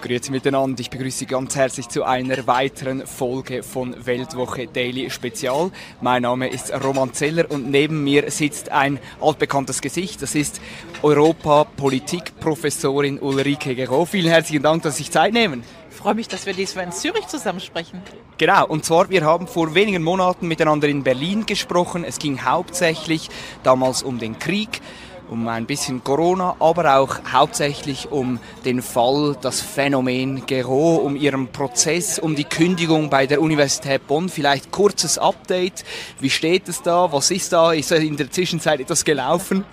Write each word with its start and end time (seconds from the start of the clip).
Grüezi 0.00 0.30
miteinander, 0.30 0.80
ich 0.80 0.88
begrüße 0.88 1.18
Sie 1.18 1.26
ganz 1.26 1.56
herzlich 1.56 1.88
zu 1.88 2.04
einer 2.04 2.46
weiteren 2.46 3.06
Folge 3.06 3.62
von 3.62 4.06
Weltwoche 4.06 4.66
Daily 4.66 5.10
Spezial. 5.10 5.70
Mein 6.00 6.22
Name 6.22 6.48
ist 6.48 6.72
Roman 6.82 7.12
Zeller 7.12 7.50
und 7.50 7.70
neben 7.70 8.02
mir 8.02 8.30
sitzt 8.30 8.70
ein 8.70 8.98
altbekanntes 9.20 9.82
Gesicht. 9.82 10.22
Das 10.22 10.34
ist 10.34 10.62
Europa-Politik-Professorin 11.02 13.20
Ulrike 13.20 13.74
Gero. 13.74 14.06
Vielen 14.06 14.30
herzlichen 14.30 14.62
Dank, 14.62 14.82
dass 14.82 14.96
Sie 14.96 15.02
sich 15.02 15.12
Zeit 15.12 15.34
nehmen. 15.34 15.64
Ich 15.90 15.96
freue 15.96 16.14
mich, 16.14 16.28
dass 16.28 16.46
wir 16.46 16.54
diesmal 16.54 16.86
in 16.86 16.92
Zürich 16.92 17.26
zusammen 17.26 17.60
sprechen. 17.60 18.00
Genau, 18.38 18.66
und 18.66 18.86
zwar, 18.86 19.10
wir 19.10 19.22
haben 19.22 19.46
vor 19.46 19.74
wenigen 19.74 20.02
Monaten 20.02 20.48
miteinander 20.48 20.88
in 20.88 21.02
Berlin 21.02 21.44
gesprochen. 21.44 22.04
Es 22.04 22.18
ging 22.18 22.42
hauptsächlich 22.42 23.28
damals 23.64 24.02
um 24.02 24.18
den 24.18 24.38
Krieg 24.38 24.80
um 25.30 25.46
ein 25.46 25.64
bisschen 25.64 26.02
Corona, 26.02 26.56
aber 26.58 26.96
auch 26.98 27.20
hauptsächlich 27.32 28.10
um 28.10 28.40
den 28.64 28.82
Fall, 28.82 29.36
das 29.40 29.60
Phänomen 29.60 30.44
Gero, 30.44 30.96
um 30.96 31.14
ihren 31.14 31.46
Prozess, 31.48 32.18
um 32.18 32.34
die 32.34 32.44
Kündigung 32.44 33.10
bei 33.10 33.26
der 33.26 33.40
Universität 33.40 34.06
Bonn. 34.08 34.28
Vielleicht 34.28 34.72
kurzes 34.72 35.18
Update. 35.18 35.84
Wie 36.18 36.30
steht 36.30 36.68
es 36.68 36.82
da? 36.82 37.12
Was 37.12 37.30
ist 37.30 37.52
da? 37.52 37.72
Ist 37.72 37.92
in 37.92 38.16
der 38.16 38.30
Zwischenzeit 38.30 38.80
etwas 38.80 39.04
gelaufen? 39.04 39.64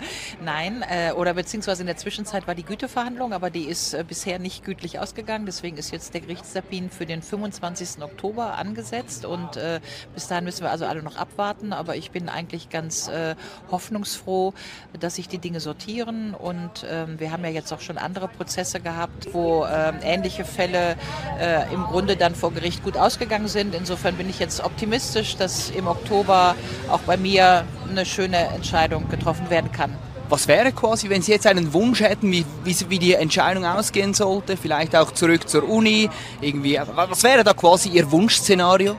Nein, 0.44 0.84
äh, 0.88 1.12
oder 1.14 1.34
beziehungsweise 1.34 1.82
in 1.82 1.88
der 1.88 1.98
Zwischenzeit 1.98 2.46
war 2.46 2.54
die 2.54 2.64
Güteverhandlung, 2.64 3.34
aber 3.34 3.50
die 3.50 3.64
ist 3.64 3.96
äh, 3.96 4.06
bisher 4.08 4.38
nicht 4.38 4.64
gütlich 4.64 5.00
ausgegangen. 5.00 5.48
Deswegen 5.48 5.78
ist 5.78 5.92
jetzt 5.92 6.14
der 6.14 6.22
Gerichtstermin 6.22 6.92
für 6.92 7.08
den 7.08 7.24
25. 7.24 8.04
Oktober 8.04 8.54
angesetzt 8.58 9.26
und 9.26 9.58
äh, 9.58 9.80
bis 10.14 10.28
dahin 10.28 10.44
müssen 10.44 10.62
wir 10.62 10.70
also 10.70 10.86
alle 10.86 11.02
noch 11.02 11.16
abwarten. 11.18 11.74
Aber 11.74 11.96
ich 11.96 12.12
bin 12.12 12.30
eigentlich 12.30 12.70
ganz 12.70 13.08
äh, 13.08 13.36
hoffnungsfroh, 13.72 14.54
dass 15.00 15.16
sich 15.16 15.28
die 15.28 15.47
Dinge 15.48 15.62
sortieren. 15.62 16.34
Und 16.34 16.86
ähm, 16.90 17.20
wir 17.20 17.32
haben 17.32 17.44
ja 17.46 17.50
jetzt 17.50 17.72
auch 17.72 17.80
schon 17.80 17.98
andere 17.98 18.28
Prozesse 18.28 18.82
gehabt, 18.82 19.30
wo 19.32 19.66
ähm, 19.66 19.96
ähnliche 20.04 20.44
Fälle 20.44 20.98
äh, 21.40 21.74
im 21.74 21.84
Grunde 21.84 22.18
dann 22.18 22.36
vor 22.36 22.52
Gericht 22.52 22.84
gut 22.84 22.98
ausgegangen 22.98 23.48
sind. 23.48 23.74
Insofern 23.74 24.16
bin 24.16 24.30
ich 24.30 24.40
jetzt 24.40 24.62
optimistisch, 24.62 25.38
dass 25.38 25.70
im 25.70 25.88
Oktober 25.88 26.56
auch 26.90 27.00
bei 27.00 27.16
mir 27.16 27.64
eine 27.90 28.06
schöne 28.06 28.38
Entscheidung 28.38 29.08
getroffen 29.08 29.50
werden 29.50 29.72
kann. 29.72 29.96
Was 30.30 30.50
wäre 30.50 30.74
quasi, 30.74 31.10
wenn 31.10 31.22
Sie 31.22 31.32
jetzt 31.32 31.48
einen 31.48 31.72
Wunsch 31.72 32.02
hätten, 32.02 32.30
wie, 32.30 32.46
wie, 32.66 32.76
wie, 32.90 33.00
die 33.00 33.14
Entscheidung 33.14 33.64
ausgehen 33.64 34.14
sollte? 34.14 34.58
Vielleicht 34.58 34.94
auch 34.94 35.12
zurück 35.14 35.48
zur 35.48 35.64
Uni? 35.70 36.10
Irgendwie, 36.42 36.78
was 36.94 37.24
wäre 37.24 37.46
da 37.46 37.54
quasi 37.54 37.88
Ihr 37.88 38.12
Wunschszenario? 38.12 38.98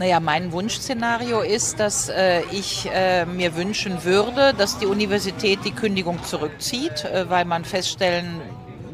Naja, 0.00 0.18
mein 0.18 0.50
Wunschszenario 0.50 1.42
ist, 1.42 1.78
dass 1.78 2.08
äh, 2.08 2.40
ich 2.52 2.88
äh, 2.90 3.26
mir 3.26 3.54
wünschen 3.54 4.02
würde, 4.02 4.54
dass 4.54 4.78
die 4.78 4.86
Universität 4.86 5.58
die 5.62 5.72
Kündigung 5.72 6.24
zurückzieht, 6.24 7.04
äh, 7.04 7.28
weil 7.28 7.44
man 7.44 7.66
feststellen 7.66 8.40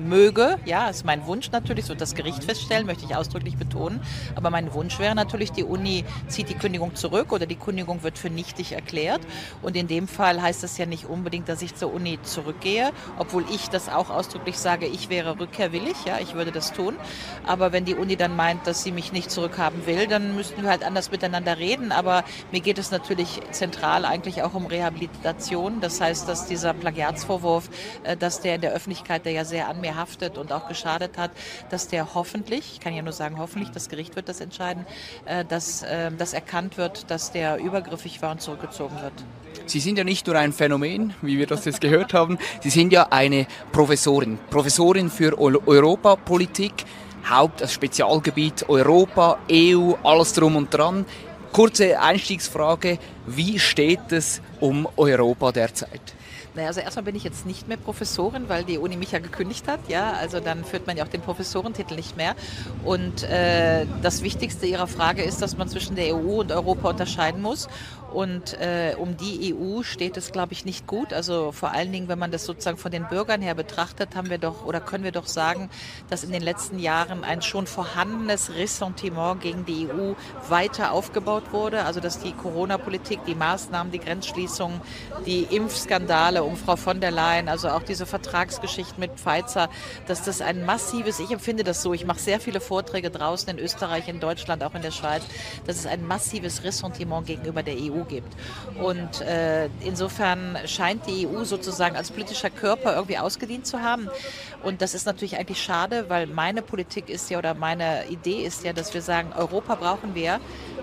möge. 0.09 0.59
Ja, 0.65 0.89
ist 0.89 1.05
mein 1.05 1.27
Wunsch 1.27 1.51
natürlich, 1.51 1.85
so 1.85 1.95
das 1.95 2.15
Gericht 2.15 2.45
feststellen, 2.45 2.87
möchte 2.87 3.05
ich 3.05 3.17
ausdrücklich 3.17 3.57
betonen. 3.57 4.01
Aber 4.35 4.51
mein 4.51 4.73
Wunsch 4.75 4.99
wäre 4.99 5.15
natürlich, 5.15 5.53
die 5.53 5.65
Uni 5.65 6.05
zieht 6.29 6.49
die 6.49 6.55
Kündigung 6.55 6.95
zurück 6.95 7.33
oder 7.33 7.47
die 7.47 7.57
Kündigung 7.57 8.03
wird 8.03 8.19
für 8.19 8.31
nichtig 8.31 8.73
erklärt. 8.73 9.21
Und 9.63 9.77
in 9.77 9.89
dem 9.89 10.09
Fall 10.09 10.41
heißt 10.41 10.63
das 10.63 10.79
ja 10.79 10.87
nicht 10.87 11.07
unbedingt, 11.07 11.49
dass 11.49 11.63
ich 11.63 11.75
zur 11.75 11.93
Uni 11.93 12.19
zurückgehe, 12.23 12.93
obwohl 13.19 13.45
ich 13.53 13.69
das 13.69 13.89
auch 13.89 14.11
ausdrücklich 14.11 14.59
sage, 14.59 14.87
ich 14.87 15.09
wäre 15.09 15.39
rückkehrwillig, 15.39 15.97
ja, 16.07 16.19
ich 16.21 16.35
würde 16.35 16.53
das 16.53 16.73
tun. 16.73 16.97
Aber 17.47 17.73
wenn 17.73 17.85
die 17.85 17.95
Uni 17.95 18.17
dann 18.17 18.37
meint, 18.37 18.67
dass 18.67 18.83
sie 18.83 18.93
mich 18.93 19.13
nicht 19.13 19.31
zurückhaben 19.31 19.87
will, 19.87 20.07
dann 20.07 20.35
müssten 20.37 20.63
wir 20.63 20.71
halt 20.71 20.85
anders 20.85 21.11
miteinander 21.11 21.59
reden. 21.59 21.93
Aber 21.93 22.25
mir 22.53 22.61
geht 22.61 22.79
es 22.79 22.91
natürlich 22.91 23.41
zentral 23.51 24.05
eigentlich 24.05 24.43
auch 24.43 24.55
um 24.55 24.67
Rehabilitation. 24.67 25.81
Das 25.81 26.01
heißt, 26.01 26.29
dass 26.29 26.47
dieser 26.47 26.75
Plagiatsvorwurf, 26.75 27.69
äh, 28.05 28.17
dass 28.17 28.41
der 28.41 28.57
in 28.57 28.61
der 28.61 28.73
Öffentlichkeit, 28.73 29.25
der 29.25 29.33
ja 29.33 29.45
sehr 29.45 29.69
an 29.69 29.81
mir 29.81 29.96
behaftet 29.97 30.37
und 30.37 30.53
auch 30.53 30.69
geschadet 30.69 31.17
hat, 31.17 31.31
dass 31.71 31.89
der 31.89 32.15
hoffentlich, 32.15 32.73
ich 32.75 32.81
kann 32.81 32.95
ja 32.95 33.03
nur 33.03 33.13
sagen 33.13 33.39
hoffentlich, 33.39 33.71
das 33.71 33.89
Gericht 33.89 34.15
wird 34.15 34.29
das 34.29 34.41
entscheiden, 34.41 34.85
äh, 35.25 35.45
dass 35.45 35.83
äh, 35.83 36.11
das 36.17 36.35
erkannt 36.35 36.77
wird, 36.77 37.11
dass 37.11 37.33
der 37.33 37.59
übergriffig 37.59 38.21
war 38.21 38.33
und 38.33 38.43
zurückgezogen 38.43 38.97
wird. 39.01 39.13
Sie 39.65 39.81
sind 39.81 39.97
ja 39.97 40.05
nicht 40.05 40.27
nur 40.27 40.37
ein 40.37 40.53
Phänomen, 40.53 41.15
wie 41.23 41.39
wir 41.39 41.47
das 41.47 41.65
jetzt 41.65 41.81
gehört 41.81 42.13
haben, 42.13 42.39
Sie 42.61 42.71
sind 42.71 42.93
ja 42.93 43.09
eine 43.11 43.47
Professorin, 43.73 44.39
Professorin 44.51 45.11
für 45.11 45.39
Europapolitik, 45.39 46.73
Haupt, 47.29 47.61
das 47.63 47.73
Spezialgebiet 47.73 48.69
Europa, 48.69 49.39
EU, 49.51 49.95
alles 50.05 50.33
drum 50.35 50.57
und 50.57 50.73
dran. 50.73 51.07
Kurze 51.53 51.99
Einstiegsfrage, 51.99 52.99
wie 53.27 53.59
steht 53.59 54.13
es 54.13 54.43
um 54.61 54.87
Europa 54.97 55.51
derzeit? 55.53 56.15
Naja, 56.57 56.69
also 56.69 56.81
erstmal 56.81 57.05
bin 57.05 57.15
ich 57.15 57.23
jetzt 57.23 57.45
nicht 57.45 57.69
mehr 57.69 57.77
Professorin, 57.77 58.49
weil 58.49 58.65
die 58.65 58.79
Uni 58.79 58.97
mich 58.97 59.13
ja 59.13 59.19
gekündigt 59.19 59.69
hat. 59.69 59.81
Ja, 59.89 60.13
also 60.13 60.41
dann 60.41 60.65
führt 60.65 60.87
man 60.87 60.97
ja 60.97 61.05
auch 61.05 61.09
den 61.09 61.21
Professorentitel 61.21 61.95
nicht 61.95 62.17
mehr. 62.17 62.35
Und 62.83 63.25
äh, 63.25 63.85
das 64.03 64.23
Wichtigste 64.23 64.65
Ihrer 64.65 64.87
Frage 64.87 65.23
ist, 65.23 65.43
dass 65.43 65.59
man 65.59 65.69
zwischen 65.69 65.97
der 65.97 66.17
EU 66.17 66.41
und 66.41 66.53
Europa 66.53 66.89
unterscheiden 66.89 67.43
muss. 67.43 67.69
Und 68.17 68.55
äh, 68.55 68.95
um 68.99 69.19
die 69.19 69.55
EU 69.55 69.83
steht 69.83 70.17
es, 70.17 70.33
glaube 70.33 70.55
ich, 70.55 70.65
nicht 70.65 70.87
gut. 70.87 71.13
Also 71.13 71.53
vor 71.53 71.73
allen 71.73 71.93
Dingen, 71.93 72.09
wenn 72.09 72.19
man 72.19 72.31
das 72.31 72.47
sozusagen 72.47 72.79
von 72.79 72.91
den 72.91 73.07
Bürgern 73.09 73.43
her 73.43 73.55
betrachtet, 73.55 74.17
haben 74.17 74.31
wir 74.31 74.39
doch 74.39 74.65
oder 74.65 74.81
können 74.81 75.05
wir 75.05 75.13
doch 75.13 75.27
sagen, 75.27 75.69
dass 76.09 76.25
in 76.25 76.33
den 76.33 76.41
letzten 76.41 76.79
Jahren 76.79 77.25
ein 77.25 77.43
schon 77.43 77.67
vorhandenes 77.67 78.55
Ressentiment 78.55 79.43
gegen 79.43 79.67
die 79.67 79.89
EU 79.91 80.15
weiter 80.49 80.93
aufgebaut 80.93 81.53
wurde. 81.53 81.85
Also 81.85 82.01
dass 82.01 82.19
die 82.19 82.33
Corona-Politik, 82.33 83.21
die 83.27 83.35
Maßnahmen, 83.35 83.93
die 83.93 83.99
Grenzschließungen, 83.99 84.81
die 85.27 85.43
Impfskandale 85.43 86.43
um 86.43 86.57
Frau 86.57 86.77
von 86.77 87.03
der 87.03 87.11
Leyen, 87.11 87.51
also 87.51 87.69
auch 87.69 87.83
diese 87.83 88.07
Vertragsgeschichte 88.07 88.99
mit 88.99 89.11
Pfizer, 89.21 89.69
dass 90.07 90.23
das 90.23 90.41
ein 90.41 90.65
massives, 90.65 91.21
ich 91.21 91.33
empfinde 91.33 91.65
das 91.65 91.83
so, 91.83 91.93
ich 91.93 92.07
mache 92.07 92.21
sehr 92.21 92.41
viele 92.41 92.61
Vorträge 92.61 93.11
draußen 93.11 93.51
in 93.51 93.59
Österreich, 93.59 94.09
in 94.09 94.21
Deutschland, 94.21 94.65
auch 94.65 94.75
in 94.75 94.81
der 94.81 94.91
Schweiz, 94.91 95.23
dass 95.67 95.77
es 95.77 95.85
ein 95.85 96.07
massives 96.07 96.65
Ressentiment 96.65 97.27
gegenüber 97.27 97.63
der 97.63 97.75
EU 97.75 98.06
gibt. 98.09 98.33
Und 98.83 99.21
äh, 99.21 99.67
insofern 99.81 100.59
scheint 100.67 101.07
die 101.07 101.27
EU 101.27 101.45
sozusagen 101.45 101.97
als 101.97 102.11
politischer 102.11 102.51
Körper 102.51 102.95
irgendwie 102.95 103.19
ausgedient 103.19 103.67
zu 103.67 103.83
haben. 103.83 104.09
Und 104.63 104.83
das 104.83 104.95
ist 104.95 105.07
natürlich 105.07 105.37
eigentlich 105.37 105.63
schade, 105.63 106.07
weil 106.09 106.27
meine 106.27 106.63
Politik 106.63 107.09
ist 107.09 107.31
ja 107.31 107.39
oder 107.39 107.55
meine 107.55 108.07
Idee 108.09 108.43
ist 108.43 108.65
ja, 108.65 108.73
dass 108.73 108.95
wir 108.95 109.03
sagen, 109.03 109.33
Europa 109.37 109.75
brauchen 109.75 110.15
wir 110.15 110.41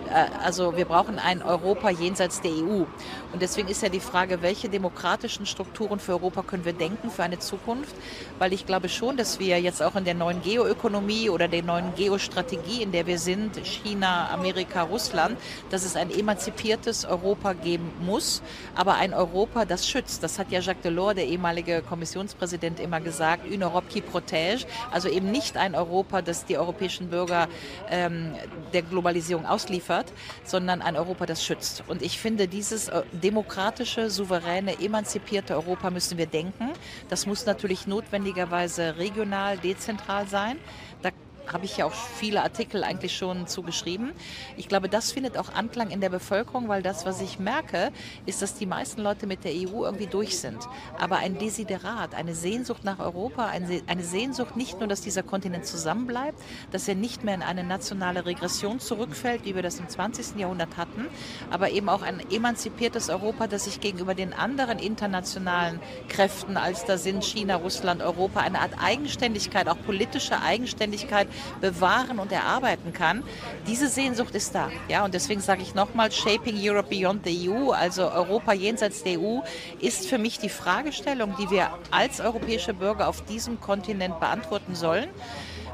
äh, 0.10 0.26
also 0.44 0.76
wir 0.78 0.86
brauchen 0.86 1.20
ein 1.20 1.42
Europa 1.42 1.90
jenseits 1.90 2.42
der 2.42 2.52
EU. 2.52 2.84
Und 3.32 3.42
deswegen 3.42 3.68
ist 3.68 3.82
ja 3.82 3.90
die 3.90 4.00
Frage, 4.00 4.42
welche 4.42 4.70
demokratischen 4.70 5.46
Strukturen 5.46 6.00
für 6.00 6.14
Europa 6.14 6.44
können 6.44 6.66
wir 6.66 6.74
denken 6.74 7.10
für 7.10 7.24
eine 7.24 7.40
Zukunft? 7.40 7.96
Weil 8.40 8.54
ich 8.54 8.66
glaube 8.66 8.90
schon, 8.90 9.18
dass 9.18 9.40
wir 9.40 9.60
jetzt 9.60 9.82
auch 9.82 9.96
in 9.96 10.06
der 10.06 10.14
neuen 10.14 10.42
Geoökonomie 10.42 11.30
oder 11.30 11.48
der 11.48 11.64
neuen 11.64 11.96
Geostrategie, 11.96 12.84
in 12.84 12.92
der 12.92 13.08
wir 13.08 13.20
sind, 13.20 13.58
China, 13.66 14.30
Amerika, 14.32 14.84
Russland, 14.84 15.38
dass 15.70 15.84
es 15.84 15.96
ein 15.96 16.12
emanzipiertes 16.12 17.06
Europa 17.14 17.54
geben 17.54 17.92
muss, 18.06 18.42
aber 18.76 18.96
ein 18.96 19.14
Europa, 19.14 19.66
das 19.66 19.88
schützt. 19.88 20.24
Das 20.24 20.40
hat 20.40 20.52
ja 20.52 20.60
Jacques 20.60 20.84
Delors, 20.84 21.16
der 21.16 21.28
ehemalige 21.28 21.82
Kommissionspräsident, 21.82 22.80
immer 22.80 23.00
gesagt, 23.00 23.46
une 23.48 23.64
Europe 23.64 23.88
qui 23.90 24.02
protège, 24.02 24.66
also 24.92 25.08
eben 25.10 25.32
nicht 25.32 25.58
ein 25.58 25.76
Europa, 25.76 26.22
das 26.22 26.46
die 26.46 26.58
europäischen 26.58 27.10
Bürger 27.10 27.48
ähm, 27.90 28.34
der 28.74 28.82
Globalisierung 28.82 29.46
ausliefert, 29.46 30.12
sondern 30.44 30.82
ein 30.82 30.96
Europa, 30.96 31.26
das 31.26 31.44
schützt. 31.44 31.84
Und 31.88 32.02
ich 32.02 32.20
finde, 32.20 32.48
dieses 32.48 32.90
äh, 32.90 33.04
demokratische, 33.12 34.10
souveräne, 34.10 34.80
emanzipierte 34.80 35.54
Europa 35.56 35.90
müssen 35.90 36.18
wir 36.18 36.28
denken. 36.28 36.70
Das 37.10 37.26
muss 37.26 37.46
natürlich 37.46 37.88
notwendigerweise 37.88 38.98
regional, 38.98 39.58
dezentral 39.58 40.28
sein. 40.28 40.58
Da 41.02 41.10
habe 41.52 41.66
ich 41.66 41.78
ja 41.78 41.86
auch 41.86 41.94
viele 41.94 42.42
Artikel 42.42 42.84
eigentlich 42.84 43.16
schon 43.16 43.48
zugeschrieben. 43.48 44.12
Ich 44.58 44.68
glaube, 44.68 44.90
das 44.90 45.12
findet 45.12 45.38
auch 45.38 45.54
Anklang 45.54 45.92
in 45.92 46.02
der 46.02 46.10
Bevölkerung, 46.10 46.70
weil 46.70 46.82
das, 46.82 47.06
was 47.06 47.22
ich 47.22 47.40
merke, 47.40 47.92
ist, 48.26 48.42
dass 48.42 48.56
die 48.56 48.66
meisten 48.66 49.02
Leute 49.02 49.28
mit 49.28 49.44
der 49.44 49.52
EU 49.52 49.84
irgendwie 49.84 50.08
durch 50.08 50.38
sind. 50.38 50.68
Aber 51.00 51.18
ein 51.18 51.38
Desiderat, 51.38 52.16
eine 52.16 52.34
Sehnsucht 52.34 52.84
nach 52.84 53.00
Europa, 53.00 53.48
eine 53.48 54.04
Sehnsucht 54.04 54.56
nicht 54.56 54.80
nur, 54.80 54.88
dass 54.88 55.02
dieser 55.02 55.24
Kontinent 55.24 55.66
zusammenbleibt, 55.66 56.40
dass 56.72 56.88
er 56.88 56.96
nicht 56.96 57.24
mehr 57.24 57.36
in 57.36 57.42
eine 57.42 57.64
nationale 57.64 58.26
Regression 58.26 58.80
zurückfällt, 58.80 59.46
wie 59.46 59.56
wir 59.56 59.62
das 59.62 59.80
im 59.80 59.90
20. 59.90 60.38
Jahrhundert 60.40 60.78
hatten, 60.78 61.08
aber 61.52 61.72
eben 61.72 61.90
auch 61.90 62.02
ein 62.02 62.22
emanzipiertes 62.32 63.10
Europa, 63.10 63.48
das 63.48 63.66
sich 63.66 63.80
gegenüber 63.80 64.16
den 64.16 64.34
anderen 64.34 64.80
internationalen 64.80 65.80
Kräften, 66.08 66.58
als 66.58 66.86
da 66.86 66.98
sind 66.98 67.24
China, 67.24 67.56
Russland, 67.56 68.02
Europa, 68.02 68.40
eine 68.40 68.60
Art 68.60 68.74
Eigenständigkeit, 68.82 69.68
auch 69.68 69.78
politische 69.86 70.42
Eigenständigkeit 70.42 71.28
bewahren 71.62 72.20
und 72.20 72.32
erarbeiten 72.32 72.94
kann. 72.94 73.24
Diese 73.68 73.88
Sehnsucht 73.88 74.36
ist 74.36 74.56
da. 74.56 74.70
Ja, 74.90 75.06
und 75.06 75.14
deswegen 75.14 75.42
sage 75.42 75.62
ich 75.62 75.76
nochmal, 75.76 76.12
Shaping 76.12 76.58
Europe 76.60 76.90
Beyond 76.90 77.26
the 77.26 77.50
EU, 77.50 77.72
also 77.72 78.12
Europa 78.12 78.54
jenseits 78.54 79.04
der 79.04 79.20
EU, 79.20 79.40
ist 79.80 80.08
für 80.08 80.18
mich 80.18 80.40
die 80.40 80.50
Fragestellung, 80.50 81.36
die 81.40 81.50
wir 81.50 81.70
als 81.92 82.20
europäische 82.20 82.74
Bürger 82.74 83.08
auf 83.08 83.24
diesem 83.26 83.60
Kontinent 83.60 84.20
beantworten 84.20 84.76
sollen 84.76 85.10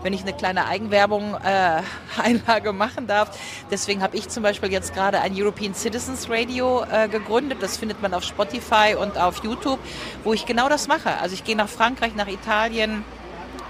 wenn 0.02 0.14
ich 0.14 0.22
eine 0.22 0.34
kleine 0.34 0.66
Eigenwerbung 0.66 1.36
äh, 1.44 1.82
Einlage 2.22 2.74
machen 2.74 3.08
darf. 3.08 3.38
Deswegen 3.72 4.02
habe 4.02 4.18
ich 4.18 4.30
zum 4.30 4.44
Beispiel 4.44 4.72
jetzt 4.72 4.94
gerade 4.94 5.22
ein 5.22 5.34
European 5.36 5.74
Citizens 5.74 6.30
Radio 6.30 6.84
äh, 6.92 7.08
gegründet. 7.08 7.60
Das 7.62 7.78
findet 7.78 8.02
man 8.02 8.14
auf 8.14 8.24
Spotify 8.24 8.96
und 9.00 9.18
auf 9.18 9.44
YouTube, 9.44 9.80
wo 10.24 10.34
ich 10.34 10.46
genau 10.46 10.70
das 10.70 10.88
mache. 10.88 11.18
Also 11.18 11.34
ich 11.34 11.44
gehe 11.44 11.56
nach 11.56 11.70
Frankreich, 11.70 12.16
nach 12.16 12.28
Italien, 12.28 13.04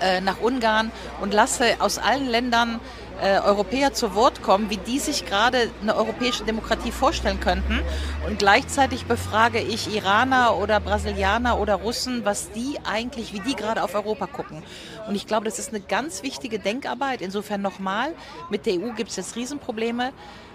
äh, 0.02 0.22
nach 0.22 0.40
Ungarn 0.42 0.92
und 1.22 1.34
lasse 1.34 1.76
aus 1.80 1.98
allen 1.98 2.28
Ländern 2.28 2.80
äh, 3.22 3.40
Europäer 3.40 3.94
zu 3.94 4.16
Wort 4.16 4.42
kommen, 4.42 4.70
wie 4.70 4.78
die 4.78 5.00
sich 5.00 5.26
gerade 5.26 5.70
eine 5.82 5.96
europäische 5.96 6.44
Demokratie 6.44 6.92
vorstellen 6.92 7.40
könnten. 7.40 7.82
Und 8.28 8.40
gleichzeitig 8.40 9.06
befrage 9.06 9.60
ich 9.60 9.94
Iraner 9.94 10.58
oder 10.58 10.80
Brasilianer 10.80 11.60
oder 11.60 11.76
Russen, 11.76 12.24
was 12.24 12.52
die 12.52 12.78
eigentlich, 12.86 13.34
wie 13.34 13.42
die 13.42 13.56
gerade 13.56 13.84
auf 13.84 13.94
Europa 13.94 14.28
gucken. 14.28 14.64
Und 15.08 15.16
ich 15.16 15.28
glaube, 15.28 15.46
das 15.46 15.60
ist 15.60 15.70
eine 15.70 15.82
ganz 15.82 16.24
wichtige 16.24 16.60
Denkarbeit. 16.60 17.22
Insofern 17.22 17.62
nochmal, 17.62 18.14
mit 18.50 18.66
der 18.66 18.76
EU 18.76 18.94
gibt 18.96 19.10
es 19.10 19.18
jetzt 19.18 19.36
Riesenprobleme 19.36 20.12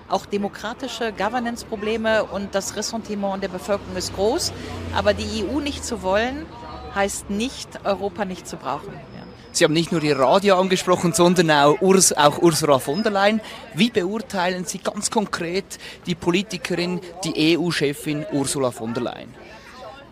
auch 0.09 0.27
demokratische 0.27 1.13
Governance-Probleme 1.13 2.25
und 2.25 2.55
das 2.55 2.77
Ressentiment 2.77 3.43
der 3.43 3.49
Bevölkerung 3.49 3.97
ist 3.97 4.15
groß. 4.15 4.53
Aber 4.95 5.15
die 5.15 5.45
EU 5.45 5.61
nicht 5.61 5.85
zu 5.85 6.03
wollen, 6.03 6.47
heißt 6.95 7.31
nicht, 7.31 7.85
Europa 7.85 8.25
nicht 8.25 8.47
zu 8.47 8.57
brauchen. 8.57 8.93
Sie 9.55 9.63
haben 9.63 9.73
nicht 9.73 9.93
nur 9.93 10.03
Ihr 10.03 10.19
Radio 10.19 10.59
angesprochen, 10.59 11.13
sondern 11.13 11.49
auch, 11.53 11.81
Urs, 11.81 12.13
auch 12.13 12.43
Ursula 12.43 12.81
von 12.81 13.05
der 13.05 13.13
Leyen. 13.13 13.41
Wie 13.75 13.89
beurteilen 13.89 14.65
Sie 14.65 14.79
ganz 14.79 15.13
konkret 15.13 15.79
die 16.07 16.17
Politikerin, 16.17 17.01
die 17.23 17.57
EU-Chefin 17.57 18.27
Ursula 18.33 18.73
von 18.73 18.93
der 18.95 19.05
Leyen? 19.05 19.33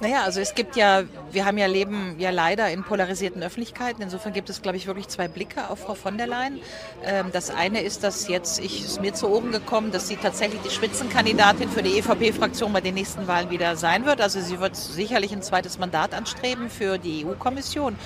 Naja, 0.00 0.22
also 0.22 0.40
es 0.40 0.54
gibt 0.54 0.76
ja, 0.76 1.02
wir 1.32 1.44
haben 1.44 1.58
ja 1.58 1.66
leben 1.66 2.16
ja 2.18 2.30
leider 2.30 2.70
in 2.70 2.84
polarisierten 2.84 3.42
Öffentlichkeiten. 3.42 4.00
Insofern 4.02 4.32
gibt 4.32 4.48
es, 4.48 4.62
glaube 4.62 4.76
ich, 4.76 4.86
wirklich 4.86 5.08
zwei 5.08 5.26
Blicke 5.26 5.70
auf 5.70 5.80
Frau 5.80 5.94
von 5.94 6.18
der 6.18 6.28
Leyen. 6.28 6.60
Ähm, 7.04 7.26
das 7.32 7.50
eine 7.50 7.82
ist, 7.82 8.04
dass 8.04 8.28
jetzt, 8.28 8.60
ich 8.60 8.84
ist 8.84 9.00
mir 9.00 9.12
zu 9.12 9.28
Ohren 9.28 9.50
gekommen, 9.50 9.90
dass 9.90 10.06
sie 10.06 10.16
tatsächlich 10.16 10.60
die 10.62 10.70
Spitzenkandidatin 10.70 11.68
für 11.68 11.82
die 11.82 11.98
EVP-Fraktion 11.98 12.72
bei 12.72 12.80
den 12.80 12.94
nächsten 12.94 13.26
Wahlen 13.26 13.50
wieder 13.50 13.74
sein 13.74 14.06
wird. 14.06 14.20
Also 14.20 14.40
sie 14.40 14.60
wird 14.60 14.76
sicherlich 14.76 15.32
ein 15.32 15.42
zweites 15.42 15.78
Mandat 15.78 16.14
anstreben 16.14 16.70
für 16.70 16.98
die 16.98 17.24
EU-Kommission. 17.24 17.96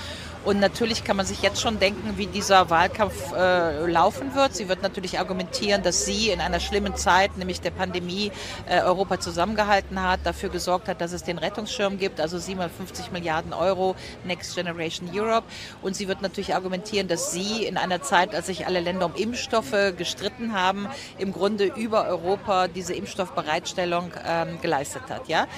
Und 0.47 0.61
natürlich 0.61 1.03
kann 1.03 1.17
man 1.17 1.27
sich 1.27 1.43
jetzt 1.43 1.61
schon 1.61 1.81
denken, 1.81 2.19
wie 2.19 2.29
dieser 2.29 2.71
Wahlkampf 2.71 3.33
äh, 3.33 3.85
laufen 3.85 4.37
wird. 4.37 4.55
Sie 4.55 4.69
wird 4.69 4.81
natürlich 4.81 5.19
argumentieren, 5.19 5.83
dass 5.83 6.05
sie 6.05 6.31
in 6.31 6.41
einer 6.41 6.61
schlimmen 6.61 6.95
Zeit, 6.95 7.37
nämlich 7.37 7.61
der 7.61 7.73
Pandemie, 7.73 8.31
äh, 8.69 8.81
Europa 8.81 9.19
zusammengehalten 9.19 10.01
hat, 10.01 10.21
dafür 10.23 10.49
gesorgt 10.49 10.87
hat, 10.87 11.01
dass 11.01 11.11
es 11.11 11.25
den 11.25 11.39
Rettungsschirm 11.39 11.99
gibt, 11.99 12.21
also 12.21 12.39
750 12.39 13.11
Milliarden 13.11 13.53
Euro 13.53 13.97
Next 14.23 14.55
Generation 14.55 15.11
Europe. 15.13 15.49
Und 15.83 15.97
sie 15.97 16.07
wird 16.07 16.23
natürlich 16.23 16.55
argumentieren, 16.55 17.09
dass 17.09 17.33
sie 17.33 17.65
in 17.65 17.77
einer 17.77 18.03
Zeit, 18.03 18.33
als 18.33 18.47
sich 18.47 18.69
alle 18.69 18.79
Länder 18.79 19.07
um 19.07 19.17
Impfstoffe 19.17 19.97
gestritten 19.97 20.53
haben, 20.53 20.87
im 21.19 21.33
Grunde 21.33 21.65
über 21.65 22.07
Europa 22.07 22.69
diese 22.69 22.95
Impfstoffbereitstellung 22.95 24.13
ähm, 24.25 24.61
geleistet 24.63 25.03
hat. 25.09 25.27
Ja? 25.27 25.49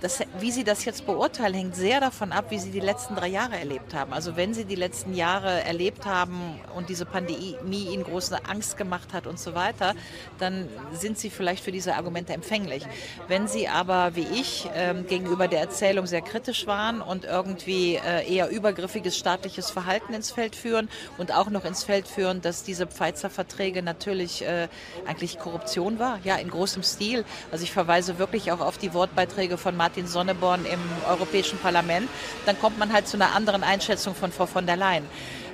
Das, 0.00 0.20
wie 0.40 0.50
Sie 0.50 0.62
das 0.62 0.84
jetzt 0.84 1.06
beurteilen, 1.06 1.54
hängt 1.54 1.76
sehr 1.76 2.00
davon 2.00 2.32
ab, 2.32 2.46
wie 2.50 2.58
Sie 2.58 2.70
die 2.70 2.80
letzten 2.80 3.16
drei 3.16 3.28
Jahre 3.28 3.56
erlebt 3.56 3.94
haben. 3.94 4.12
Also 4.12 4.36
wenn 4.36 4.52
Sie 4.52 4.64
die 4.64 4.74
letzten 4.74 5.14
Jahre 5.14 5.64
erlebt 5.64 6.04
haben 6.04 6.60
und 6.74 6.90
diese 6.90 7.06
Pandemie 7.06 7.88
Ihnen 7.92 8.04
große 8.04 8.44
Angst 8.46 8.76
gemacht 8.76 9.14
hat 9.14 9.26
und 9.26 9.38
so 9.38 9.54
weiter, 9.54 9.94
dann 10.38 10.68
sind 10.92 11.18
Sie 11.18 11.30
vielleicht 11.30 11.64
für 11.64 11.72
diese 11.72 11.94
Argumente 11.94 12.34
empfänglich. 12.34 12.84
Wenn 13.26 13.48
Sie 13.48 13.68
aber, 13.68 14.14
wie 14.16 14.26
ich, 14.34 14.68
ähm, 14.74 15.06
gegenüber 15.06 15.48
der 15.48 15.60
Erzählung 15.60 16.06
sehr 16.06 16.20
kritisch 16.20 16.66
waren 16.66 17.00
und 17.00 17.24
irgendwie 17.24 17.96
äh, 17.96 18.30
eher 18.30 18.50
übergriffiges 18.50 19.16
staatliches 19.16 19.70
Verhalten 19.70 20.12
ins 20.12 20.30
Feld 20.30 20.56
führen 20.56 20.90
und 21.16 21.32
auch 21.32 21.48
noch 21.48 21.64
ins 21.64 21.84
Feld 21.84 22.06
führen, 22.06 22.42
dass 22.42 22.64
diese 22.64 22.86
Pfizer-Verträge 22.86 23.82
natürlich 23.82 24.42
äh, 24.42 24.68
eigentlich 25.06 25.38
Korruption 25.38 25.98
war, 25.98 26.18
ja, 26.22 26.36
in 26.36 26.50
großem 26.50 26.82
Stil. 26.82 27.24
Also 27.50 27.64
ich 27.64 27.72
verweise 27.72 28.18
wirklich 28.18 28.52
auch 28.52 28.60
auf 28.60 28.76
die 28.76 28.92
Wortbeiträge 28.92 29.56
von 29.56 29.74
Martin 29.76 29.85
Sonneborn 30.06 30.64
im 30.64 30.80
Europäischen 31.08 31.58
Parlament, 31.58 32.08
dann 32.44 32.58
kommt 32.58 32.78
man 32.78 32.92
halt 32.92 33.08
zu 33.08 33.16
einer 33.16 33.34
anderen 33.34 33.62
Einschätzung 33.62 34.14
von 34.14 34.32
Frau 34.32 34.46
von 34.46 34.66
der 34.66 34.76
Leyen. 34.76 35.06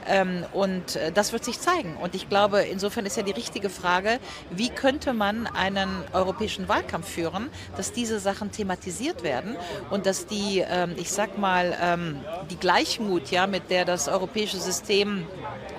Ähm, 0.06 0.44
und 0.52 0.96
äh, 0.96 1.12
das 1.12 1.32
wird 1.32 1.44
sich 1.44 1.60
zeigen. 1.60 1.96
Und 1.96 2.14
ich 2.14 2.28
glaube, 2.28 2.62
insofern 2.62 3.06
ist 3.06 3.16
ja 3.16 3.22
die 3.22 3.32
richtige 3.32 3.70
Frage, 3.70 4.18
wie 4.50 4.68
könnte 4.68 5.12
man 5.12 5.46
einen 5.46 5.88
europäischen 6.12 6.68
Wahlkampf 6.68 7.08
führen, 7.08 7.50
dass 7.76 7.92
diese 7.92 8.18
Sachen 8.18 8.50
thematisiert 8.50 9.22
werden 9.22 9.56
und 9.90 10.06
dass 10.06 10.26
die, 10.26 10.64
ähm, 10.68 10.94
ich 10.96 11.12
sag 11.12 11.38
mal, 11.38 11.76
ähm, 11.80 12.20
die 12.50 12.56
Gleichmut, 12.56 13.30
ja, 13.30 13.46
mit 13.46 13.70
der 13.70 13.84
das 13.84 14.08
europäische 14.08 14.58
System 14.58 15.26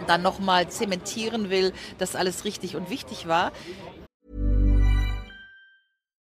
dann 0.07 0.21
nochmal 0.21 0.67
zementieren 0.69 1.49
will, 1.49 1.73
dass 1.97 2.15
alles 2.15 2.45
richtig 2.45 2.75
und 2.75 2.89
wichtig 2.89 3.27
war, 3.27 3.51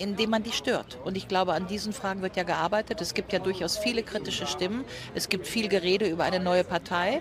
indem 0.00 0.30
man 0.30 0.42
die 0.42 0.52
stört. 0.52 0.98
Und 1.04 1.16
ich 1.16 1.28
glaube, 1.28 1.52
an 1.52 1.66
diesen 1.66 1.92
Fragen 1.92 2.22
wird 2.22 2.36
ja 2.36 2.42
gearbeitet. 2.42 3.00
Es 3.00 3.12
gibt 3.14 3.32
ja 3.32 3.38
durchaus 3.38 3.76
viele 3.76 4.02
kritische 4.02 4.46
Stimmen. 4.46 4.84
Es 5.14 5.28
gibt 5.28 5.46
viel 5.46 5.68
Gerede 5.68 6.08
über 6.08 6.24
eine 6.24 6.40
neue 6.40 6.64
Partei. 6.64 7.20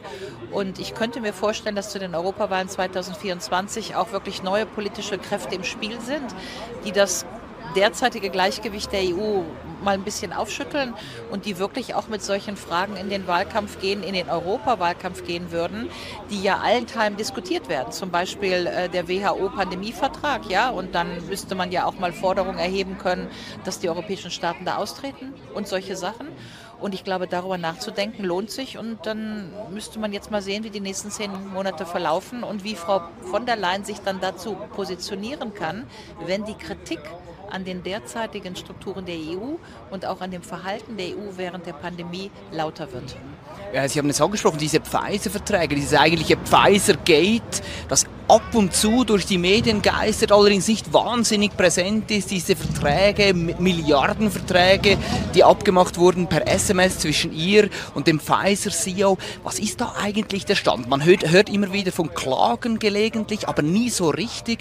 Und 0.52 0.80
ich 0.80 0.96
könnte 0.96 1.20
mir 1.20 1.34
vorstellen, 1.34 1.76
dass 1.76 1.92
zu 1.92 2.00
den 2.00 2.16
Europawahlen 2.16 2.70
2024 2.70 3.96
auch 3.96 4.14
wirklich 4.14 4.44
neue 4.44 4.66
politische 4.66 5.18
Kräfte 5.18 5.56
im 5.56 5.64
Spiel 5.64 6.00
sind, 6.00 6.34
die 6.86 6.94
das 6.94 7.26
derzeitige 7.76 8.30
Gleichgewicht 8.30 8.92
der 8.92 9.02
EU 9.02 9.44
mal 9.84 9.94
ein 9.94 10.04
bisschen 10.04 10.34
aufschütteln 10.34 10.94
und 11.32 11.46
die 11.46 11.58
wirklich 11.58 11.96
auch 11.96 12.08
mit 12.08 12.22
solchen 12.22 12.58
Fragen 12.58 12.96
in 12.96 13.10
den 13.10 13.28
Wahlkampf 13.28 13.80
gehen, 13.80 14.04
in 14.04 14.14
den 14.14 14.30
Europawahlkampf 14.30 15.26
gehen 15.26 15.52
würden, 15.52 15.90
die 16.30 16.42
ja 16.42 16.58
allenthalben 16.58 17.18
diskutiert 17.18 17.70
werden. 17.70 17.92
Zum 17.92 18.12
Beispiel 18.12 18.68
äh, 18.68 18.90
der 18.90 19.08
WHO-Pandemievertrag, 19.08 20.50
ja, 20.50 20.70
und 20.70 20.96
dann 20.96 21.26
müsste 21.28 21.56
man 21.56 21.72
ja 21.72 21.86
auch 21.86 21.98
mal 22.00 22.12
Forderungen 22.12 22.60
erheben 22.60 22.98
können, 22.98 23.28
dass 23.64 23.80
die 23.80 23.90
europäischen 23.90 24.32
Staaten 24.32 24.66
da 24.66 24.78
austreten 24.78 25.34
und 25.54 25.68
solche 25.68 25.96
Sachen. 25.96 26.28
Und 26.80 26.94
ich 26.94 27.04
glaube, 27.04 27.28
darüber 27.28 27.58
nachzudenken 27.58 28.24
lohnt 28.24 28.52
sich. 28.52 28.78
Und 28.78 29.06
dann 29.06 29.52
müsste 29.72 30.00
man 30.00 30.14
jetzt 30.14 30.32
mal 30.32 30.42
sehen, 30.42 30.64
wie 30.64 30.70
die 30.70 30.80
nächsten 30.80 31.12
zehn 31.12 31.32
Monate 31.54 31.86
verlaufen 31.86 32.44
und 32.44 32.64
wie 32.64 32.76
Frau 32.76 33.02
von 33.30 33.46
der 33.46 33.58
Leyen 33.58 33.84
sich 33.84 34.00
dann 34.00 34.22
dazu 34.22 34.56
positionieren 34.76 35.54
kann, 35.54 35.86
wenn 36.26 36.46
die 36.46 36.54
Kritik 36.54 37.02
an 37.52 37.66
den 37.66 37.84
derzeitigen 37.84 38.56
Strukturen 38.56 39.06
der 39.06 39.16
EU 39.16 39.56
und 39.92 40.06
auch 40.06 40.22
an 40.22 40.32
dem 40.32 40.42
Verhalten 40.42 40.98
der 40.98 41.08
EU 41.08 41.38
während 41.38 41.66
der 41.66 41.74
Pandemie 41.74 42.32
lauter 42.52 42.92
wird. 42.92 43.16
Ja, 43.74 43.88
Sie 43.88 44.00
haben 44.00 44.10
es 44.10 44.22
angesprochen, 44.22 44.58
diese 44.58 44.80
Pfizer-Verträge, 44.80 45.76
dieses 45.76 45.94
eigentliche 45.94 46.38
Pfizer-Gate, 46.38 47.62
das 47.88 48.06
ab 48.30 48.54
und 48.54 48.76
zu 48.76 49.04
durch 49.04 49.26
die 49.26 49.40
Medien 49.40 49.82
geistert, 49.82 50.32
allerdings 50.32 50.68
nicht 50.68 50.94
wahnsinnig 50.94 51.58
präsent 51.58 52.12
ist, 52.12 52.30
diese 52.30 52.56
Verträge, 52.56 53.34
Milliardenverträge, 53.34 54.98
die 55.34 55.44
abgemacht 55.44 55.98
wurden 55.98 56.28
per 56.28 56.48
SMS 56.48 57.00
zwischen 57.00 57.34
ihr 57.34 57.70
und 57.96 58.06
dem 58.06 58.20
Pfizer-CEO. 58.20 59.18
Was 59.44 59.58
ist 59.58 59.82
da 59.82 59.96
eigentlich 60.00 60.46
der 60.46 60.56
Stand? 60.56 60.88
Man 60.88 61.04
hört, 61.04 61.30
hört 61.30 61.50
immer 61.50 61.74
wieder 61.74 61.92
von 61.92 62.14
Klagen 62.14 62.78
gelegentlich, 62.78 63.48
aber 63.48 63.64
nie 63.64 63.90
so 63.90 64.10
richtig. 64.10 64.60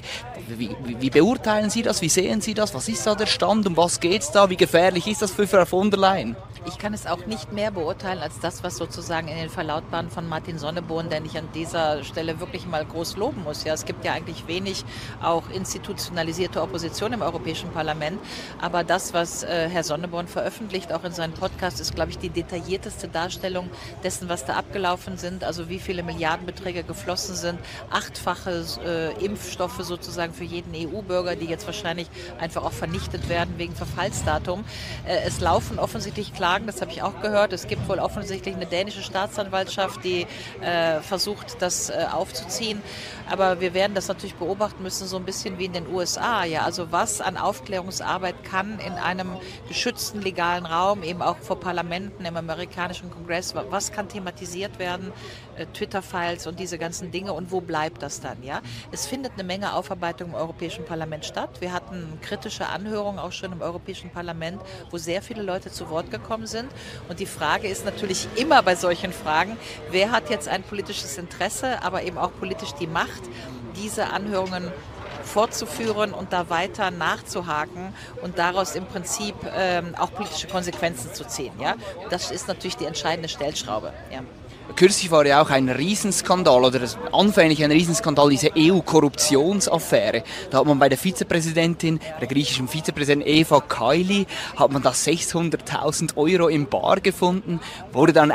Wie, 0.48 0.70
wie, 0.84 1.10
beurteilen 1.10 1.68
Sie 1.68 1.82
das? 1.82 2.00
Wie 2.00 2.08
sehen 2.08 2.40
Sie 2.40 2.54
das? 2.54 2.72
Was 2.74 2.88
ist 2.88 3.06
da 3.06 3.14
der 3.14 3.26
Stand? 3.26 3.66
Um 3.66 3.76
was 3.76 4.00
geht 4.00 4.22
es 4.22 4.30
da? 4.30 4.48
Wie 4.48 4.56
gefährlich 4.56 5.06
ist 5.06 5.20
das 5.20 5.32
für 5.32 5.46
Frau 5.46 5.66
von 5.66 5.90
der 5.90 6.00
Leyen? 6.00 6.36
Ich 6.66 6.78
kann 6.78 6.92
es 6.92 7.06
auch 7.06 7.24
nicht 7.26 7.52
mehr 7.52 7.70
beurteilen 7.70 8.18
als 8.18 8.40
das, 8.40 8.62
was 8.62 8.76
sozusagen 8.76 9.28
in 9.28 9.36
den 9.36 9.48
Verlautbaren 9.48 10.10
von 10.10 10.28
Martin 10.28 10.58
Sonneborn, 10.58 11.08
den 11.08 11.24
ich 11.24 11.36
an 11.38 11.48
dieser 11.54 12.04
Stelle 12.04 12.40
wirklich 12.40 12.66
mal 12.66 12.84
groß 12.84 13.16
loben 13.16 13.42
muss. 13.44 13.57
Ja, 13.64 13.74
es 13.74 13.84
gibt 13.84 14.04
ja 14.04 14.12
eigentlich 14.12 14.46
wenig 14.46 14.84
auch 15.22 15.50
institutionalisierte 15.50 16.62
Opposition 16.62 17.12
im 17.12 17.22
Europäischen 17.22 17.70
Parlament. 17.70 18.18
Aber 18.60 18.84
das, 18.84 19.14
was 19.14 19.42
äh, 19.42 19.68
Herr 19.68 19.84
Sonneborn 19.84 20.28
veröffentlicht, 20.28 20.92
auch 20.92 21.04
in 21.04 21.12
seinem 21.12 21.34
Podcast, 21.34 21.80
ist, 21.80 21.94
glaube 21.94 22.10
ich, 22.10 22.18
die 22.18 22.30
detaillierteste 22.30 23.08
Darstellung 23.08 23.70
dessen, 24.02 24.28
was 24.28 24.44
da 24.44 24.54
abgelaufen 24.54 25.16
sind. 25.16 25.44
Also 25.44 25.68
wie 25.68 25.78
viele 25.78 26.02
Milliardenbeträge 26.02 26.82
geflossen 26.82 27.34
sind, 27.34 27.58
achtfache 27.90 28.64
äh, 28.84 29.24
Impfstoffe 29.24 29.80
sozusagen 29.80 30.32
für 30.32 30.44
jeden 30.44 30.74
EU-Bürger, 30.74 31.36
die 31.36 31.46
jetzt 31.46 31.66
wahrscheinlich 31.66 32.08
einfach 32.38 32.64
auch 32.64 32.72
vernichtet 32.72 33.28
werden 33.28 33.54
wegen 33.56 33.74
Verfallsdatum. 33.74 34.64
Äh, 35.06 35.26
es 35.26 35.40
laufen 35.40 35.78
offensichtlich 35.78 36.34
Klagen, 36.34 36.66
das 36.66 36.80
habe 36.80 36.90
ich 36.90 37.02
auch 37.02 37.20
gehört. 37.20 37.52
Es 37.52 37.66
gibt 37.66 37.88
wohl 37.88 37.98
offensichtlich 37.98 38.54
eine 38.54 38.66
dänische 38.66 39.02
Staatsanwaltschaft, 39.02 40.04
die 40.04 40.26
äh, 40.60 41.00
versucht, 41.00 41.60
das 41.60 41.90
äh, 41.90 42.06
aufzuziehen. 42.10 42.82
Aber 43.48 43.62
wir 43.62 43.72
werden 43.72 43.94
das 43.94 44.08
natürlich 44.08 44.34
beobachten 44.34 44.82
müssen, 44.82 45.08
so 45.08 45.16
ein 45.16 45.24
bisschen 45.24 45.58
wie 45.58 45.64
in 45.64 45.72
den 45.72 45.88
USA. 45.88 46.44
Ja, 46.44 46.64
also 46.64 46.92
was 46.92 47.22
an 47.22 47.38
Aufklärungsarbeit 47.38 48.44
kann 48.44 48.78
in 48.78 48.92
einem 48.92 49.38
geschützten 49.68 50.20
legalen 50.20 50.66
Raum, 50.66 51.02
eben 51.02 51.22
auch 51.22 51.38
vor 51.38 51.58
Parlamenten 51.58 52.26
im 52.26 52.36
amerikanischen 52.36 53.10
Kongress, 53.10 53.54
was 53.54 53.90
kann 53.90 54.06
thematisiert 54.06 54.78
werden, 54.78 55.12
äh, 55.56 55.64
Twitter-Files 55.64 56.46
und 56.46 56.60
diese 56.60 56.76
ganzen 56.76 57.10
Dinge 57.10 57.32
und 57.32 57.50
wo 57.50 57.62
bleibt 57.62 58.02
das 58.02 58.20
dann? 58.20 58.42
Ja, 58.42 58.60
es 58.92 59.06
findet 59.06 59.32
eine 59.32 59.44
Menge 59.44 59.72
Aufarbeitung 59.72 60.30
im 60.30 60.34
Europäischen 60.34 60.84
Parlament 60.84 61.24
statt. 61.24 61.60
Wir 61.60 61.72
hatten 61.72 62.18
kritische 62.20 62.66
Anhörungen 62.66 63.18
auch 63.18 63.32
schon 63.32 63.52
im 63.52 63.62
Europäischen 63.62 64.10
Parlament, 64.10 64.60
wo 64.90 64.98
sehr 64.98 65.22
viele 65.22 65.42
Leute 65.42 65.72
zu 65.72 65.88
Wort 65.88 66.10
gekommen 66.10 66.46
sind. 66.46 66.68
Und 67.08 67.18
die 67.18 67.26
Frage 67.26 67.66
ist 67.66 67.86
natürlich 67.86 68.28
immer 68.36 68.62
bei 68.62 68.76
solchen 68.76 69.12
Fragen, 69.14 69.56
wer 69.90 70.10
hat 70.10 70.28
jetzt 70.28 70.48
ein 70.48 70.62
politisches 70.62 71.16
Interesse, 71.16 71.82
aber 71.82 72.02
eben 72.02 72.18
auch 72.18 72.32
politisch 72.38 72.72
die 72.72 72.86
Macht, 72.86 73.22
diese 73.78 74.10
Anhörungen 74.10 74.72
fortzuführen 75.24 76.12
und 76.12 76.32
da 76.32 76.48
weiter 76.50 76.90
nachzuhaken 76.90 77.92
und 78.22 78.38
daraus 78.38 78.74
im 78.74 78.86
Prinzip 78.86 79.34
ähm, 79.54 79.94
auch 79.96 80.12
politische 80.12 80.48
Konsequenzen 80.48 81.12
zu 81.12 81.26
ziehen. 81.26 81.52
Ja? 81.60 81.74
Das 82.10 82.30
ist 82.30 82.48
natürlich 82.48 82.76
die 82.76 82.86
entscheidende 82.86 83.28
Stellschraube. 83.28 83.92
Ja. 84.10 84.20
Kürzlich 84.76 85.10
war 85.10 85.26
ja 85.26 85.42
auch 85.42 85.50
ein 85.50 85.68
Riesenskandal 85.68 86.64
oder 86.64 86.80
anfänglich 87.12 87.64
ein 87.64 87.72
Riesenskandal, 87.72 88.30
diese 88.30 88.50
EU-Korruptionsaffäre. 88.56 90.22
Da 90.50 90.58
hat 90.58 90.66
man 90.66 90.78
bei 90.78 90.88
der 90.88 90.98
Vizepräsidentin, 90.98 91.98
der 92.20 92.28
griechischen 92.28 92.68
Vizepräsidentin 92.68 93.26
Eva 93.26 93.60
Kaili, 93.60 94.26
hat 94.56 94.70
man 94.70 94.82
da 94.82 94.90
600.000 94.90 96.16
Euro 96.16 96.48
im 96.48 96.66
Bar 96.66 97.00
gefunden, 97.00 97.60
wurde 97.92 98.12
dann 98.12 98.32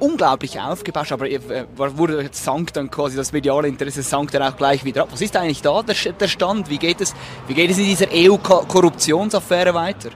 unglaublich 0.00 0.60
aufgebauscht, 0.60 1.12
aber 1.12 1.30
äh, 1.30 1.40
wurde, 1.76 2.28
sank 2.32 2.72
dann 2.74 2.90
quasi 2.90 3.16
das 3.16 3.32
mediale 3.32 3.68
Interesse 3.68 4.02
sank 4.02 4.32
dann 4.32 4.42
auch 4.42 4.56
gleich 4.56 4.84
wieder 4.84 5.02
ab. 5.02 5.08
Was 5.12 5.20
ist 5.20 5.36
eigentlich 5.36 5.62
da 5.62 5.82
der, 5.82 5.94
der 6.12 6.28
Stand? 6.28 6.68
Wie 6.68 6.78
geht 6.78 7.00
es, 7.00 7.14
wie 7.46 7.54
geht 7.54 7.70
es 7.70 7.78
in 7.78 7.86
dieser 7.86 8.06
EU-Korruptionsaffäre 8.12 9.72
weiter? 9.72 10.10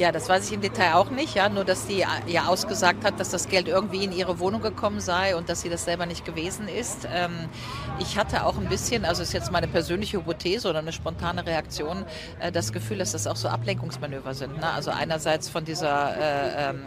Ja, 0.00 0.12
das 0.12 0.30
weiß 0.30 0.46
ich 0.46 0.54
im 0.54 0.62
Detail 0.62 0.94
auch 0.94 1.10
nicht, 1.10 1.34
ja, 1.34 1.50
nur 1.50 1.66
dass 1.66 1.86
sie 1.86 2.06
ja 2.26 2.46
ausgesagt 2.46 3.04
hat, 3.04 3.20
dass 3.20 3.28
das 3.28 3.48
Geld 3.48 3.68
irgendwie 3.68 4.02
in 4.02 4.12
ihre 4.12 4.38
Wohnung 4.38 4.62
gekommen 4.62 4.98
sei 4.98 5.36
und 5.36 5.50
dass 5.50 5.60
sie 5.60 5.68
das 5.68 5.84
selber 5.84 6.06
nicht 6.06 6.24
gewesen 6.24 6.68
ist. 6.68 7.06
Ähm, 7.12 7.50
ich 7.98 8.16
hatte 8.16 8.46
auch 8.46 8.56
ein 8.56 8.66
bisschen, 8.70 9.04
also 9.04 9.22
ist 9.22 9.34
jetzt 9.34 9.52
meine 9.52 9.68
persönliche 9.68 10.16
Hypothese 10.16 10.70
oder 10.70 10.78
eine 10.78 10.94
spontane 10.94 11.44
Reaktion, 11.44 12.06
äh, 12.38 12.50
das 12.50 12.72
Gefühl, 12.72 12.96
dass 12.96 13.12
das 13.12 13.26
auch 13.26 13.36
so 13.36 13.48
Ablenkungsmanöver 13.48 14.32
sind. 14.32 14.56
Ne? 14.56 14.70
Also 14.70 14.90
einerseits 14.90 15.50
von 15.50 15.66
dieser 15.66 16.16
äh, 16.16 16.70
ähm, 16.70 16.80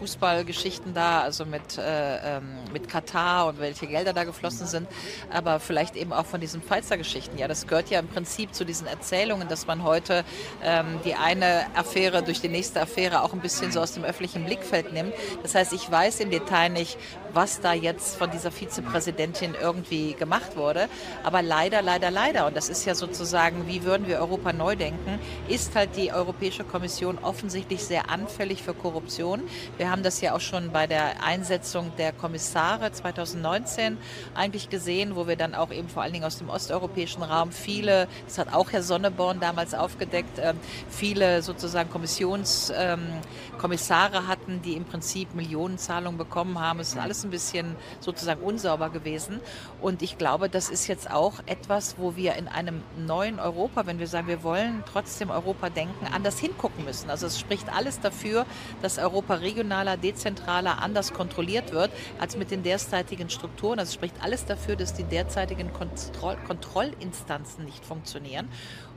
Fußballgeschichten 0.00 0.92
da, 0.92 1.20
also 1.20 1.46
mit, 1.46 1.78
äh, 1.78 2.38
ähm, 2.38 2.48
mit 2.72 2.88
Katar 2.88 3.46
und 3.46 3.60
welche 3.60 3.86
Gelder 3.86 4.12
da 4.12 4.24
geflossen 4.24 4.66
sind, 4.66 4.88
aber 5.32 5.60
vielleicht 5.60 5.94
eben 5.94 6.12
auch 6.12 6.26
von 6.26 6.40
diesen 6.40 6.60
Pfizer-Geschichten. 6.60 7.38
Ja, 7.38 7.46
das 7.46 7.68
gehört 7.68 7.90
ja 7.90 8.00
im 8.00 8.08
Prinzip 8.08 8.56
zu 8.56 8.64
diesen 8.64 8.88
Erzählungen, 8.88 9.46
dass 9.46 9.68
man 9.68 9.84
heute 9.84 10.24
ähm, 10.64 10.98
die 11.04 11.14
eine 11.14 11.66
Affäre 11.76 12.24
durch 12.24 12.40
den 12.40 12.55
nächste 12.56 12.80
Affäre 12.80 13.22
auch 13.22 13.34
ein 13.34 13.40
bisschen 13.40 13.70
so 13.70 13.80
aus 13.80 13.92
dem 13.92 14.04
öffentlichen 14.04 14.44
Blickfeld 14.44 14.92
nimmt. 14.92 15.12
Das 15.42 15.54
heißt, 15.54 15.74
ich 15.74 15.90
weiß 15.90 16.20
im 16.20 16.30
Detail 16.30 16.70
nicht, 16.70 16.96
was 17.36 17.60
da 17.60 17.74
jetzt 17.74 18.16
von 18.16 18.30
dieser 18.30 18.50
Vizepräsidentin 18.50 19.54
irgendwie 19.60 20.14
gemacht 20.14 20.56
wurde. 20.56 20.88
Aber 21.22 21.42
leider, 21.42 21.82
leider, 21.82 22.10
leider, 22.10 22.46
und 22.46 22.56
das 22.56 22.70
ist 22.70 22.86
ja 22.86 22.94
sozusagen, 22.94 23.68
wie 23.68 23.84
würden 23.84 24.06
wir 24.08 24.18
Europa 24.18 24.54
neu 24.54 24.74
denken, 24.74 25.20
ist 25.46 25.76
halt 25.76 25.96
die 25.96 26.12
Europäische 26.12 26.64
Kommission 26.64 27.18
offensichtlich 27.18 27.84
sehr 27.84 28.08
anfällig 28.10 28.62
für 28.62 28.72
Korruption. 28.72 29.42
Wir 29.76 29.90
haben 29.90 30.02
das 30.02 30.22
ja 30.22 30.34
auch 30.34 30.40
schon 30.40 30.72
bei 30.72 30.86
der 30.86 31.22
Einsetzung 31.22 31.92
der 31.98 32.12
Kommissare 32.12 32.90
2019 32.90 33.98
eigentlich 34.34 34.70
gesehen, 34.70 35.14
wo 35.14 35.28
wir 35.28 35.36
dann 35.36 35.54
auch 35.54 35.70
eben 35.70 35.90
vor 35.90 36.02
allen 36.02 36.14
Dingen 36.14 36.24
aus 36.24 36.38
dem 36.38 36.48
osteuropäischen 36.48 37.22
Raum 37.22 37.52
viele, 37.52 38.08
das 38.24 38.38
hat 38.38 38.54
auch 38.54 38.72
Herr 38.72 38.82
Sonneborn 38.82 39.40
damals 39.40 39.74
aufgedeckt, 39.74 40.38
ähm, 40.38 40.56
viele 40.88 41.42
sozusagen 41.42 41.90
Kommissionskommissare 41.90 44.16
ähm, 44.16 44.26
hatten, 44.26 44.62
die 44.62 44.72
im 44.72 44.86
Prinzip 44.86 45.34
Millionenzahlungen 45.34 46.16
bekommen 46.16 46.58
haben. 46.58 46.80
Es 46.80 46.94
ist 46.94 46.98
alles 46.98 47.25
ein 47.26 47.30
bisschen 47.30 47.76
sozusagen 48.00 48.42
unsauber 48.42 48.90
gewesen. 48.90 49.40
Und 49.80 50.02
ich 50.02 50.18
glaube, 50.18 50.48
das 50.48 50.70
ist 50.70 50.86
jetzt 50.86 51.10
auch 51.10 51.40
etwas, 51.46 51.96
wo 51.98 52.16
wir 52.16 52.34
in 52.34 52.48
einem 52.48 52.82
neuen 52.98 53.38
Europa, 53.38 53.86
wenn 53.86 53.98
wir 53.98 54.06
sagen, 54.06 54.28
wir 54.28 54.42
wollen 54.42 54.82
trotzdem 54.90 55.30
Europa 55.30 55.70
denken, 55.70 56.06
anders 56.12 56.38
hingucken 56.38 56.84
müssen. 56.84 57.10
Also 57.10 57.26
es 57.26 57.38
spricht 57.38 57.68
alles 57.74 58.00
dafür, 58.00 58.46
dass 58.82 58.98
Europa 58.98 59.34
regionaler, 59.34 59.96
dezentraler, 59.96 60.82
anders 60.82 61.12
kontrolliert 61.12 61.72
wird 61.72 61.90
als 62.18 62.36
mit 62.36 62.50
den 62.50 62.62
derzeitigen 62.62 63.30
Strukturen. 63.30 63.78
Also 63.78 63.90
es 63.90 63.94
spricht 63.94 64.22
alles 64.22 64.44
dafür, 64.44 64.76
dass 64.76 64.94
die 64.94 65.04
derzeitigen 65.04 65.72
Kontroll 65.72 66.36
Kontrollinstanzen 66.46 67.64
nicht 67.64 67.84
funktionieren. 67.84 68.48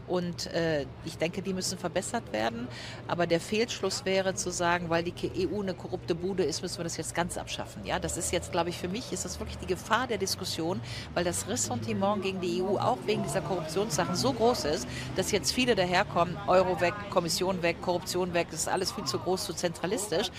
Und 0.09 0.47
äh, 0.47 0.85
ich 1.05 1.17
denke, 1.17 1.41
die 1.41 1.53
müssen 1.53 1.77
verbessert 1.77 2.33
werden. 2.33 2.67
Aber 3.07 3.27
der 3.27 3.39
Fehlschluss 3.39 4.05
wäre 4.05 4.33
zu 4.33 4.49
sagen, 4.49 4.89
weil 4.89 5.03
die 5.03 5.13
EU 5.47 5.61
eine 5.61 5.75
korrupte 5.75 6.15
Bude 6.15 6.43
ist, 6.43 6.61
müssen 6.63 6.79
wir 6.79 6.83
das 6.83 6.97
jetzt 6.97 7.13
ganz 7.13 7.37
abschaffen. 7.37 7.85
Ja, 7.85 7.99
das 7.99 8.17
ist 8.17 8.31
jetzt, 8.31 8.51
glaube 8.51 8.69
ich, 8.69 8.77
für 8.77 8.87
mich 8.87 9.13
ist 9.13 9.23
das 9.23 9.39
wirklich 9.39 9.59
die 9.59 9.67
Gefahr 9.67 10.07
der 10.07 10.17
Diskussion, 10.17 10.81
weil 11.13 11.23
das 11.23 11.47
Ressentiment 11.47 12.23
gegen 12.23 12.41
die 12.41 12.61
EU 12.61 12.77
auch 12.77 12.97
wegen 13.05 13.23
dieser 13.23 13.41
Korruptionssachen 13.41 14.15
so 14.15 14.33
groß 14.33 14.65
ist, 14.65 14.87
dass 15.15 15.31
jetzt 15.31 15.51
viele 15.51 15.75
daherkommen, 15.75 16.35
Euro 16.47 16.81
weg, 16.81 16.95
Kommission 17.11 17.61
weg, 17.61 17.77
Korruption 17.81 18.33
weg, 18.33 18.47
das 18.49 18.61
ist 18.61 18.67
alles 18.67 18.91
viel 18.91 19.05
zu 19.05 19.19
groß, 19.19 19.45
zu 19.45 19.53
zentralistisch. 19.53 20.31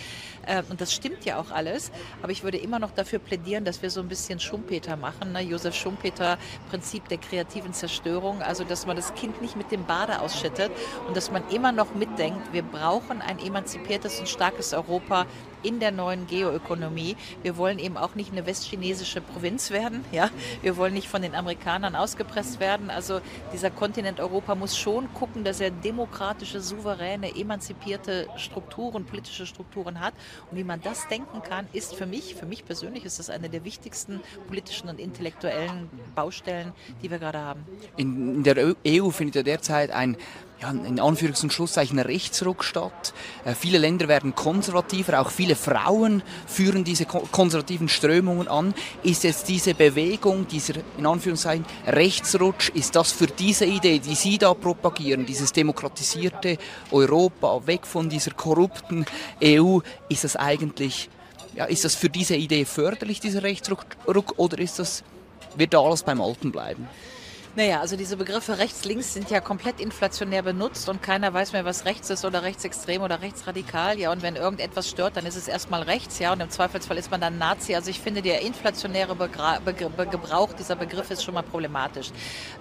Äh, 0.47 0.63
und 0.69 0.81
das 0.81 0.93
stimmt 0.93 1.25
ja 1.25 1.39
auch 1.39 1.53
alles. 1.53 1.93
Aber 2.23 2.33
ich 2.33 2.43
würde 2.43 2.59
immer 2.59 2.79
noch 2.79 2.91
dafür 2.91 3.21
plädieren, 3.21 3.65
dass 3.65 3.83
wir 3.83 3.91
so 3.91 4.01
ein 4.01 4.09
bisschen 4.09 4.41
Schumpeter 4.41 4.97
machen. 4.97 5.33
Ne? 5.33 5.41
Josef 5.43 5.75
Schumpeter, 5.75 6.39
Prinzip 6.71 7.09
der 7.09 7.19
kreativen 7.19 7.73
Zerstörung, 7.73 8.43
also 8.43 8.65
dass 8.65 8.87
man 8.87 8.97
das 8.97 9.15
Kind 9.15 9.41
nicht 9.41 9.57
mit 9.61 9.71
dem 9.71 9.85
Bade 9.85 10.21
ausschüttet 10.21 10.73
und 11.07 11.15
dass 11.15 11.31
man 11.31 11.47
immer 11.51 11.71
noch 11.71 11.95
mitdenkt, 11.95 12.53
wir 12.53 12.63
brauchen 12.63 13.21
ein 13.21 13.39
emanzipiertes 13.39 14.19
und 14.19 14.29
starkes 14.29 14.73
Europa 14.73 15.27
in 15.63 15.81
der 15.81 15.91
neuen 15.91 16.27
Geoökonomie. 16.27 17.17
Wir 17.43 17.57
wollen 17.57 17.79
eben 17.79 17.97
auch 17.97 18.15
nicht 18.15 18.33
eine 18.33 18.47
westchinesische 18.47 19.21
Provinz 19.21 19.71
werden. 19.71 20.05
Ja? 20.13 20.31
Wir 20.63 20.77
wollen 20.77 20.95
nicht 20.95 21.09
von 21.09 21.23
den 21.23 21.35
Amerikanern 21.35 21.97
ausgepresst 21.97 22.61
werden. 22.61 22.91
Also 22.91 23.21
dieser 23.53 23.71
Kontinent 23.71 24.21
Europa 24.21 24.55
muss 24.55 24.77
schon 24.77 25.13
gucken, 25.15 25.45
dass 25.45 25.61
er 25.61 25.71
demokratische, 25.71 26.61
souveräne, 26.61 27.37
emanzipierte 27.37 28.29
Strukturen, 28.37 29.05
politische 29.05 29.47
Strukturen 29.47 30.01
hat. 30.01 30.15
Und 30.51 30.57
wie 30.57 30.65
man 30.65 30.81
das 30.81 31.09
denken 31.09 31.43
kann, 31.43 31.67
ist 31.73 31.95
für 31.95 32.07
mich, 32.07 32.35
für 32.35 32.47
mich 32.47 32.65
persönlich, 32.65 33.05
ist 33.05 33.19
das 33.19 33.31
eine 33.31 33.49
der 33.49 33.65
wichtigsten 33.65 34.21
politischen 34.49 34.89
und 34.89 34.99
intellektuellen 34.99 35.89
Baustellen, 36.15 36.73
die 37.03 37.11
wir 37.11 37.19
gerade 37.19 37.39
haben. 37.39 37.65
In, 37.97 38.43
der 38.43 38.75
EU 38.87 39.11
findet 39.11 39.37
ja 39.37 39.43
derzeit 39.51 39.91
ein 39.91 40.17
ja, 40.61 40.71
in 40.71 41.01
Anführungs- 41.01 41.43
und 41.43 41.53
Schlusszeichen 41.53 41.99
Rechtsruck 41.99 42.65
statt. 42.65 43.15
Äh, 43.45 43.55
viele 43.55 43.79
Länder 43.79 44.09
werden 44.09 44.35
konservativer, 44.35 45.21
auch 45.21 45.31
viele 45.31 45.57
Frauen 45.57 46.23
führen 46.47 46.85
diese 46.85 47.07
ko 47.07 47.21
konservativen 47.33 47.89
Strömungen 47.89 48.47
an. 48.49 48.75
Ist 49.03 49.25
jetzt 49.25 49.49
diese 49.49 49.75
Bewegung, 49.75 50.47
dieser 50.49 50.75
in 50.99 51.07
Anführungszeichen 51.07 51.65
Rechtsrutsch, 51.87 52.71
ist 52.71 52.95
das 52.95 53.11
für 53.11 53.27
diese 53.27 53.65
Idee, 53.65 54.01
die 54.01 54.15
Sie 54.15 54.37
da 54.37 54.53
propagieren, 54.53 55.25
dieses 55.25 55.53
demokratisierte 55.53 56.59
Europa, 56.91 57.67
weg 57.67 57.87
von 57.87 58.11
dieser 58.11 58.33
korrupten 58.33 59.07
EU, 59.43 59.79
ist 60.11 60.25
das 60.25 60.37
eigentlich, 60.37 61.09
ja, 61.55 61.65
ist 61.65 61.85
das 61.85 61.95
für 61.95 62.11
diese 62.11 62.37
Idee 62.37 62.67
förderlich, 62.67 63.21
dieser 63.21 63.43
Rechtsruck, 63.43 63.87
oder 64.05 64.59
ist 64.59 64.79
das, 64.79 65.05
wird 65.57 65.73
da 65.73 65.81
alles 65.81 66.03
beim 66.03 66.21
Alten 66.21 66.53
bleiben? 66.53 66.87
Naja, 67.57 67.81
also 67.81 67.97
diese 67.97 68.17
Begriffe 68.17 68.59
rechts, 68.59 68.85
links 68.85 69.13
sind 69.13 69.29
ja 69.29 69.41
komplett 69.41 69.81
inflationär 69.81 70.43
benutzt 70.43 70.89
und 70.89 71.03
keiner 71.03 71.35
weiß 71.35 71.53
mehr, 71.53 71.65
was 71.65 71.85
rechts 71.85 72.09
ist 72.09 72.25
oder 72.25 72.45
rechtsextrem 72.45 73.03
oder 73.03 73.23
rechtsradikal. 73.23 73.99
Ja, 73.99 74.13
und 74.13 74.23
wenn 74.23 74.37
irgendetwas 74.37 74.89
stört, 74.89 75.17
dann 75.17 75.27
ist 75.27 75.35
es 75.35 75.49
erstmal 75.49 75.83
rechts, 75.83 76.21
ja, 76.21 76.33
und 76.33 76.41
im 76.41 76.49
Zweifelsfall 76.49 76.97
ist 76.97 77.11
man 77.11 77.21
dann 77.21 77.39
Nazi. 77.39 77.75
Also 77.75 77.91
ich 77.91 77.99
finde, 77.99 78.23
der 78.23 78.43
inflationäre 78.43 79.17
Begra 79.17 79.59
Be 79.59 79.75
Gebrauch 79.75 80.53
dieser 80.53 80.77
Begriffe 80.77 81.15
ist 81.15 81.25
schon 81.25 81.35
mal 81.35 81.43
problematisch. 81.43 82.13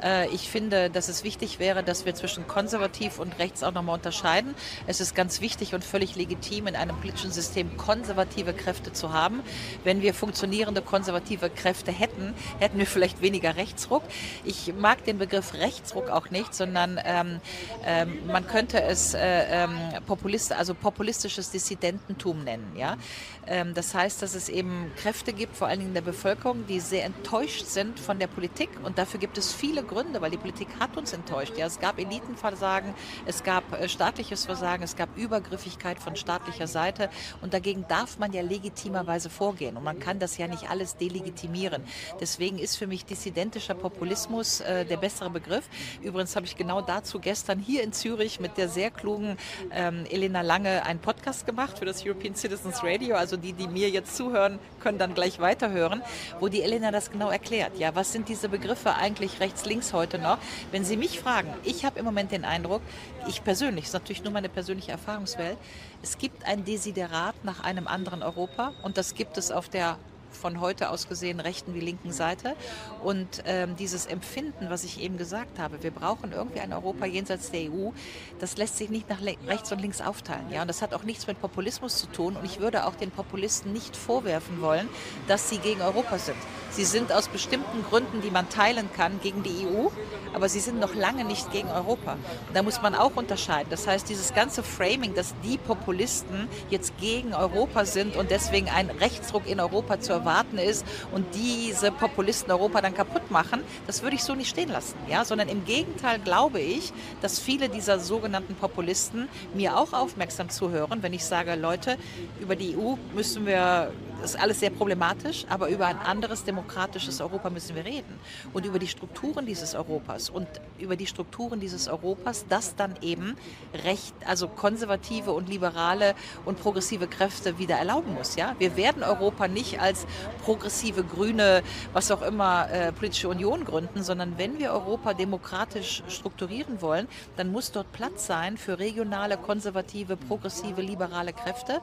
Äh, 0.02 0.28
ich 0.30 0.50
finde, 0.50 0.90
dass 0.90 1.08
es 1.08 1.24
wichtig 1.24 1.60
wäre, 1.60 1.84
dass 1.84 2.06
wir 2.06 2.16
zwischen 2.16 2.48
konservativ 2.48 3.20
und 3.20 3.38
rechts 3.38 3.62
auch 3.62 3.74
nochmal 3.74 3.94
unterscheiden. 3.94 4.56
Es 4.88 5.02
ist 5.02 5.14
ganz 5.14 5.40
wichtig 5.40 5.76
und 5.76 5.84
völlig 5.84 6.16
legitim, 6.16 6.66
in 6.66 6.76
einem 6.76 6.96
politischen 6.98 7.32
System 7.32 7.78
konservative 7.78 8.54
Kräfte 8.54 8.92
zu 8.92 9.14
haben. 9.14 9.42
Wenn 9.84 10.02
wir 10.02 10.16
funktionierende 10.16 10.82
konservative 10.82 11.52
Kräfte 11.52 11.92
hätten, 11.92 12.34
hätten 12.60 12.80
wir 12.80 12.88
vielleicht 12.88 13.22
weniger 13.22 13.56
Rechtsruck. 13.56 14.02
Ich 14.44 14.74
mag 14.80 15.04
den 15.06 15.18
Begriff 15.18 15.54
Rechtsruck 15.54 16.10
auch 16.10 16.32
nicht, 16.32 16.54
sondern 16.54 17.00
ähm, 17.04 17.40
ähm, 17.86 18.26
man 18.28 18.48
könnte 18.48 18.82
es 18.82 19.14
äh, 19.14 19.20
ähm, 19.20 19.78
Populist, 20.08 20.54
also 20.54 20.74
populistisches 20.74 21.52
Dissidententum 21.52 22.44
nennen. 22.44 22.72
Ja? 22.76 22.98
Ähm, 23.46 23.74
das 23.74 23.94
heißt, 23.94 24.22
dass 24.22 24.36
es 24.36 24.50
eben 24.50 24.92
Kräfte 24.96 25.34
gibt, 25.34 25.56
vor 25.56 25.68
allen 25.68 25.80
Dingen 25.80 25.90
in 25.90 25.94
der 25.96 26.02
Bevölkerung, 26.02 26.66
die 26.68 26.80
sehr 26.80 27.06
enttäuscht 27.06 27.66
sind 27.66 28.00
von 28.00 28.20
der 28.20 28.28
Politik. 28.28 28.70
Und 28.84 28.98
dafür 28.98 29.20
gibt 29.20 29.38
es 29.38 29.54
viele 29.54 29.84
Gründe, 29.84 30.22
weil 30.22 30.32
die 30.32 30.38
Politik 30.38 30.68
hat 30.80 30.98
uns 30.98 31.14
enttäuscht. 31.14 31.58
Ja? 31.58 31.66
Es 31.66 31.80
gab 31.80 32.00
Elitenversagen, 32.00 32.94
es 33.26 33.44
gab 33.44 33.80
äh, 33.80 33.90
staatliches 33.90 34.46
Versagen, 34.46 34.84
es 34.84 34.96
gab 34.96 35.16
Übergriffigkeit 35.18 36.00
von 36.00 36.16
staatlicher 36.16 36.68
Seite. 36.68 37.10
Und 37.42 37.54
dagegen 37.54 37.86
darf 37.88 38.20
man 38.20 38.34
ja 38.34 38.42
legitimerweise 38.42 39.30
vorgehen. 39.30 39.78
Und 39.78 39.84
man 39.84 40.00
kann 40.00 40.20
das 40.20 40.38
ja 40.38 40.48
nicht 40.48 40.70
alles 40.70 40.98
delegitimieren. 40.98 41.84
Deswegen 42.20 42.60
ist 42.60 42.78
für 42.78 42.88
mich 42.88 43.06
dissidentischer 43.06 43.74
Populismus 43.74 44.62
äh, 44.70 44.86
der 44.86 44.98
bessere 44.98 45.30
Begriff. 45.30 45.68
Übrigens 46.02 46.36
habe 46.36 46.46
ich 46.46 46.56
genau 46.56 46.82
dazu 46.82 47.20
gestern 47.20 47.60
hier 47.60 47.84
in 47.84 47.92
Zürich 47.92 48.40
mit 48.40 48.58
der 48.58 48.70
sehr 48.70 48.92
klugen 48.92 49.38
ähm, 49.72 50.06
Elena 50.10 50.42
Lange 50.42 50.86
einen 50.86 51.00
Podcast 51.00 51.46
gemacht 51.46 51.80
für 51.80 51.86
das 51.86 52.06
European 52.06 52.36
Citizens 52.36 52.84
Radio. 52.84 53.16
Also 53.16 53.36
die, 53.36 53.54
die 53.54 53.68
mir 53.68 53.90
jetzt 53.90 54.16
zuhören, 54.16 54.60
können 54.80 55.00
dann 55.00 55.14
gleich 55.14 55.40
weiterhören, 55.40 56.04
wo 56.40 56.48
die 56.48 56.62
Elena 56.62 56.92
das 56.92 57.12
genau 57.12 57.30
erklärt. 57.30 57.78
Ja, 57.80 57.96
was 57.96 58.12
sind 58.12 58.30
diese 58.30 58.50
Begriffe 58.50 58.96
eigentlich 58.96 59.40
rechts, 59.40 59.66
links 59.66 59.94
heute 59.94 60.20
noch? 60.20 60.38
Wenn 60.72 60.86
Sie 60.86 60.98
mich 60.98 61.20
fragen, 61.20 61.54
ich 61.64 61.86
habe 61.86 62.00
im 62.00 62.06
Moment 62.06 62.32
den 62.32 62.46
Eindruck, 62.46 62.82
ich 63.28 63.44
persönlich, 63.44 63.86
das 63.86 63.90
ist 63.90 63.94
natürlich 63.94 64.24
nur 64.24 64.34
meine 64.34 64.50
persönliche 64.50 64.92
Erfahrungswelt, 64.92 65.58
es 66.02 66.18
gibt 66.18 66.46
ein 66.46 66.64
Desiderat 66.64 67.36
nach 67.44 67.64
einem 67.64 67.88
anderen 67.88 68.24
Europa 68.24 68.74
und 68.84 68.98
das 68.98 69.16
gibt 69.16 69.38
es 69.38 69.52
auf 69.52 69.68
der 69.68 69.98
von 70.32 70.60
heute 70.60 70.90
aus 70.90 71.08
gesehen 71.08 71.40
rechten 71.40 71.74
wie 71.74 71.80
linken 71.80 72.12
Seite. 72.12 72.56
Und 73.04 73.44
ähm, 73.46 73.76
dieses 73.76 74.06
Empfinden, 74.06 74.70
was 74.70 74.84
ich 74.84 75.02
eben 75.02 75.18
gesagt 75.18 75.60
habe, 75.60 75.82
wir 75.84 75.92
brauchen 75.92 76.32
irgendwie 76.32 76.60
ein 76.60 76.74
Europa 76.74 77.06
jenseits 77.06 77.52
der 77.52 77.72
EU, 77.72 77.92
das 78.40 78.58
lässt 78.58 78.78
sich 78.78 78.90
nicht 78.90 79.10
nach 79.10 79.22
rechts 79.22 79.72
und 79.72 79.80
links 79.80 80.02
aufteilen. 80.02 80.50
Ja? 80.52 80.62
Und 80.62 80.68
das 80.68 80.82
hat 80.82 80.94
auch 80.94 81.04
nichts 81.04 81.28
mit 81.28 81.40
Populismus 81.42 81.98
zu 81.98 82.08
tun. 82.08 82.36
Und 82.36 82.46
ich 82.46 82.60
würde 82.60 82.86
auch 82.86 82.96
den 82.96 83.12
Populisten 83.12 83.74
nicht 83.74 83.96
vorwerfen 83.96 84.62
wollen, 84.62 84.88
dass 85.28 85.50
sie 85.50 85.58
gegen 85.58 85.82
Europa 85.82 86.18
sind. 86.18 86.38
Sie 86.72 86.86
sind 86.86 87.12
aus 87.12 87.28
bestimmten 87.28 87.84
Gründen, 87.84 88.22
die 88.22 88.32
man 88.32 88.50
teilen 88.50 88.90
kann, 88.96 89.20
gegen 89.22 89.44
die 89.44 89.66
EU, 89.66 89.90
aber 90.34 90.50
sie 90.50 90.60
sind 90.60 90.80
noch 90.80 90.94
lange 90.94 91.26
nicht 91.26 91.52
gegen 91.52 91.70
Europa. 91.70 92.18
Da 92.54 92.62
muss 92.62 92.82
man 92.82 92.96
auch 92.96 93.16
unterscheiden. 93.16 93.70
Das 93.70 93.88
heißt, 93.88 94.08
dieses 94.10 94.34
ganze 94.34 94.64
Framing, 94.64 95.16
dass 95.16 95.34
die 95.44 95.58
Populisten 95.58 96.48
jetzt 96.70 96.98
gegen 97.00 97.34
Europa 97.34 97.86
sind 97.86 98.16
und 98.16 98.32
deswegen 98.32 98.70
ein 98.70 98.90
Rechtsruck 98.90 99.48
in 99.48 99.60
Europa 99.60 100.00
zu 100.00 100.14
erwarten 100.14 100.58
ist 100.58 100.86
und 101.12 101.26
diese 101.34 101.92
Populisten 101.92 102.52
Europa 102.52 102.82
dann 102.82 102.94
kaputt 102.94 103.32
machen, 103.32 103.64
das 103.88 104.04
würde 104.04 104.16
ich 104.16 104.24
so 104.24 104.36
nicht 104.36 104.50
stehen 104.50 104.70
lassen. 104.70 104.96
Ja? 105.10 105.26
Sondern 105.26 105.50
im 105.50 105.66
Gegenteil 105.66 106.20
glaube 106.20 106.60
ich, 106.60 106.94
dass 107.22 107.40
viele 107.40 107.70
dieser 107.70 108.00
sogenannten 108.00 108.56
Populisten 108.56 109.28
mir 109.54 109.78
auch 109.78 109.94
aufmerksam 109.94 110.50
zuhören, 110.50 111.02
wenn 111.02 111.14
ich 111.14 111.26
sage, 111.26 111.56
Leute, 111.56 111.98
über 112.40 112.56
die 112.56 112.78
EU 112.78 112.96
müssen 113.14 113.46
wir 113.46 113.92
ist 114.24 114.40
alles 114.40 114.60
sehr 114.60 114.70
problematisch, 114.70 115.46
aber 115.50 115.70
über 115.70 115.88
ein 115.88 115.98
anderes 116.00 116.44
demokratisches 116.44 117.22
Europa 117.22 117.50
müssen 117.50 117.76
wir 117.76 117.86
reden. 117.86 118.20
Und 118.54 118.66
über 118.66 118.80
die 118.80 118.88
Strukturen 118.88 119.46
dieses 119.46 119.76
Europas 119.76 120.30
und 120.30 120.48
über 120.78 120.96
die 120.96 121.08
Strukturen 121.08 121.60
dieses 121.60 121.88
Europas, 121.88 122.46
das 122.48 122.76
dann 122.76 122.96
eben 123.02 123.36
recht, 123.84 124.14
also 124.26 124.48
konservative 124.48 125.32
und 125.32 125.50
liberale 125.50 126.16
und 126.46 126.60
progressive 126.60 127.08
Kräfte 127.08 127.58
wieder 127.58 127.76
erlauben 127.76 128.14
muss. 128.14 128.36
Ja? 128.36 128.56
Wir 128.60 128.76
werden 128.76 129.04
Europa 129.04 129.48
nicht 129.48 129.80
als 129.80 130.06
progressive, 130.44 131.04
grüne, 131.04 131.64
was 131.94 132.12
auch 132.12 132.22
immer, 132.22 132.70
äh, 132.72 132.92
politische 132.92 133.30
Union 133.30 133.66
gründen, 133.66 134.04
sondern 134.04 134.38
wenn 134.38 134.60
wir 134.60 134.72
Europa 134.72 135.14
demokratisch 135.14 136.04
strukturieren 136.08 136.82
wollen, 136.82 137.08
dann 137.38 137.52
muss 137.52 137.72
dort 137.72 137.92
Platz 137.92 138.28
sein 138.28 138.58
für 138.58 138.80
regionale, 138.80 139.38
konservative, 139.38 140.18
progressive, 140.18 140.82
liberale 140.82 141.34
Kräfte. 141.34 141.82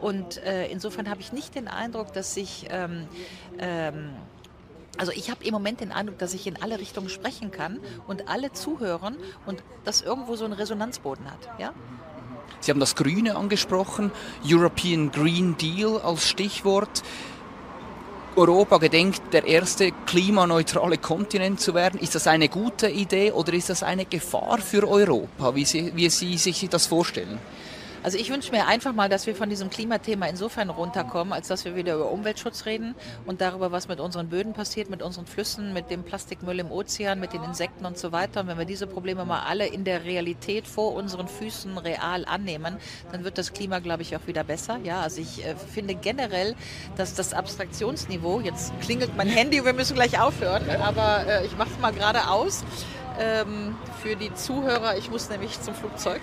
Und 0.00 0.38
äh, 0.38 0.66
insofern 0.68 1.08
habe 1.08 1.20
ich 1.20 1.32
nicht 1.32 1.54
den 1.54 1.68
Eindruck, 1.76 2.12
dass 2.12 2.34
sich 2.34 2.66
ähm, 2.70 3.06
ähm, 3.58 4.10
also 4.98 5.12
ich 5.12 5.30
habe 5.30 5.44
im 5.44 5.52
Moment 5.52 5.80
den 5.80 5.92
Eindruck, 5.92 6.18
dass 6.18 6.34
ich 6.34 6.46
in 6.46 6.62
alle 6.62 6.78
Richtungen 6.78 7.08
sprechen 7.08 7.50
kann 7.50 7.80
und 8.06 8.28
alle 8.28 8.52
zuhören 8.52 9.16
und 9.44 9.62
das 9.84 10.00
irgendwo 10.00 10.36
so 10.36 10.44
einen 10.44 10.54
Resonanzboden 10.54 11.30
hat. 11.30 11.48
Ja? 11.58 11.72
Sie 12.60 12.70
haben 12.70 12.80
das 12.80 12.96
Grüne 12.96 13.36
angesprochen, 13.36 14.10
European 14.44 15.10
Green 15.10 15.56
Deal 15.56 16.00
als 16.00 16.26
Stichwort. 16.26 17.02
Europa 18.36 18.76
gedenkt, 18.76 19.22
der 19.32 19.46
erste 19.46 19.92
klimaneutrale 20.04 20.98
Kontinent 20.98 21.58
zu 21.58 21.72
werden. 21.72 21.98
Ist 21.98 22.14
das 22.14 22.26
eine 22.26 22.50
gute 22.50 22.88
Idee 22.88 23.32
oder 23.32 23.54
ist 23.54 23.70
das 23.70 23.82
eine 23.82 24.04
Gefahr 24.04 24.58
für 24.58 24.86
Europa, 24.86 25.54
wie 25.54 25.64
Sie, 25.64 25.92
wie 25.94 26.10
Sie 26.10 26.36
sich 26.36 26.68
das 26.68 26.86
vorstellen? 26.86 27.38
Also 28.02 28.18
ich 28.18 28.30
wünsche 28.30 28.52
mir 28.52 28.66
einfach 28.66 28.92
mal, 28.92 29.08
dass 29.08 29.26
wir 29.26 29.34
von 29.34 29.50
diesem 29.50 29.70
Klimathema 29.70 30.26
insofern 30.26 30.70
runterkommen, 30.70 31.32
als 31.32 31.48
dass 31.48 31.64
wir 31.64 31.74
wieder 31.74 31.94
über 31.94 32.10
Umweltschutz 32.10 32.66
reden 32.66 32.94
und 33.26 33.40
darüber, 33.40 33.72
was 33.72 33.88
mit 33.88 34.00
unseren 34.00 34.28
Böden 34.28 34.52
passiert, 34.52 34.90
mit 34.90 35.02
unseren 35.02 35.26
Flüssen, 35.26 35.72
mit 35.72 35.90
dem 35.90 36.04
Plastikmüll 36.04 36.60
im 36.60 36.70
Ozean, 36.70 37.18
mit 37.18 37.32
den 37.32 37.42
Insekten 37.42 37.84
und 37.84 37.98
so 37.98 38.12
weiter. 38.12 38.40
Und 38.40 38.48
wenn 38.48 38.58
wir 38.58 38.64
diese 38.64 38.86
Probleme 38.86 39.24
mal 39.24 39.40
alle 39.40 39.66
in 39.66 39.84
der 39.84 40.04
Realität 40.04 40.66
vor 40.66 40.94
unseren 40.94 41.28
Füßen 41.28 41.76
real 41.78 42.24
annehmen, 42.24 42.76
dann 43.12 43.24
wird 43.24 43.38
das 43.38 43.52
Klima, 43.52 43.80
glaube 43.80 44.02
ich, 44.02 44.14
auch 44.16 44.26
wieder 44.26 44.44
besser. 44.44 44.78
Ja, 44.84 45.00
also 45.00 45.20
ich 45.20 45.44
äh, 45.44 45.56
finde 45.56 45.94
generell, 45.94 46.54
dass 46.96 47.14
das 47.14 47.34
Abstraktionsniveau, 47.34 48.40
jetzt 48.40 48.72
klingelt 48.80 49.16
mein 49.16 49.28
Handy, 49.28 49.64
wir 49.64 49.72
müssen 49.72 49.94
gleich 49.94 50.20
aufhören, 50.20 50.62
aber 50.80 51.26
äh, 51.26 51.46
ich 51.46 51.56
mache 51.56 51.70
es 51.74 51.78
mal 51.80 51.92
gerade 51.92 52.28
aus 52.28 52.64
ähm, 53.18 53.74
für 54.02 54.16
die 54.16 54.32
Zuhörer. 54.34 54.96
Ich 54.96 55.10
muss 55.10 55.28
nämlich 55.28 55.60
zum 55.60 55.74
Flugzeug. 55.74 56.20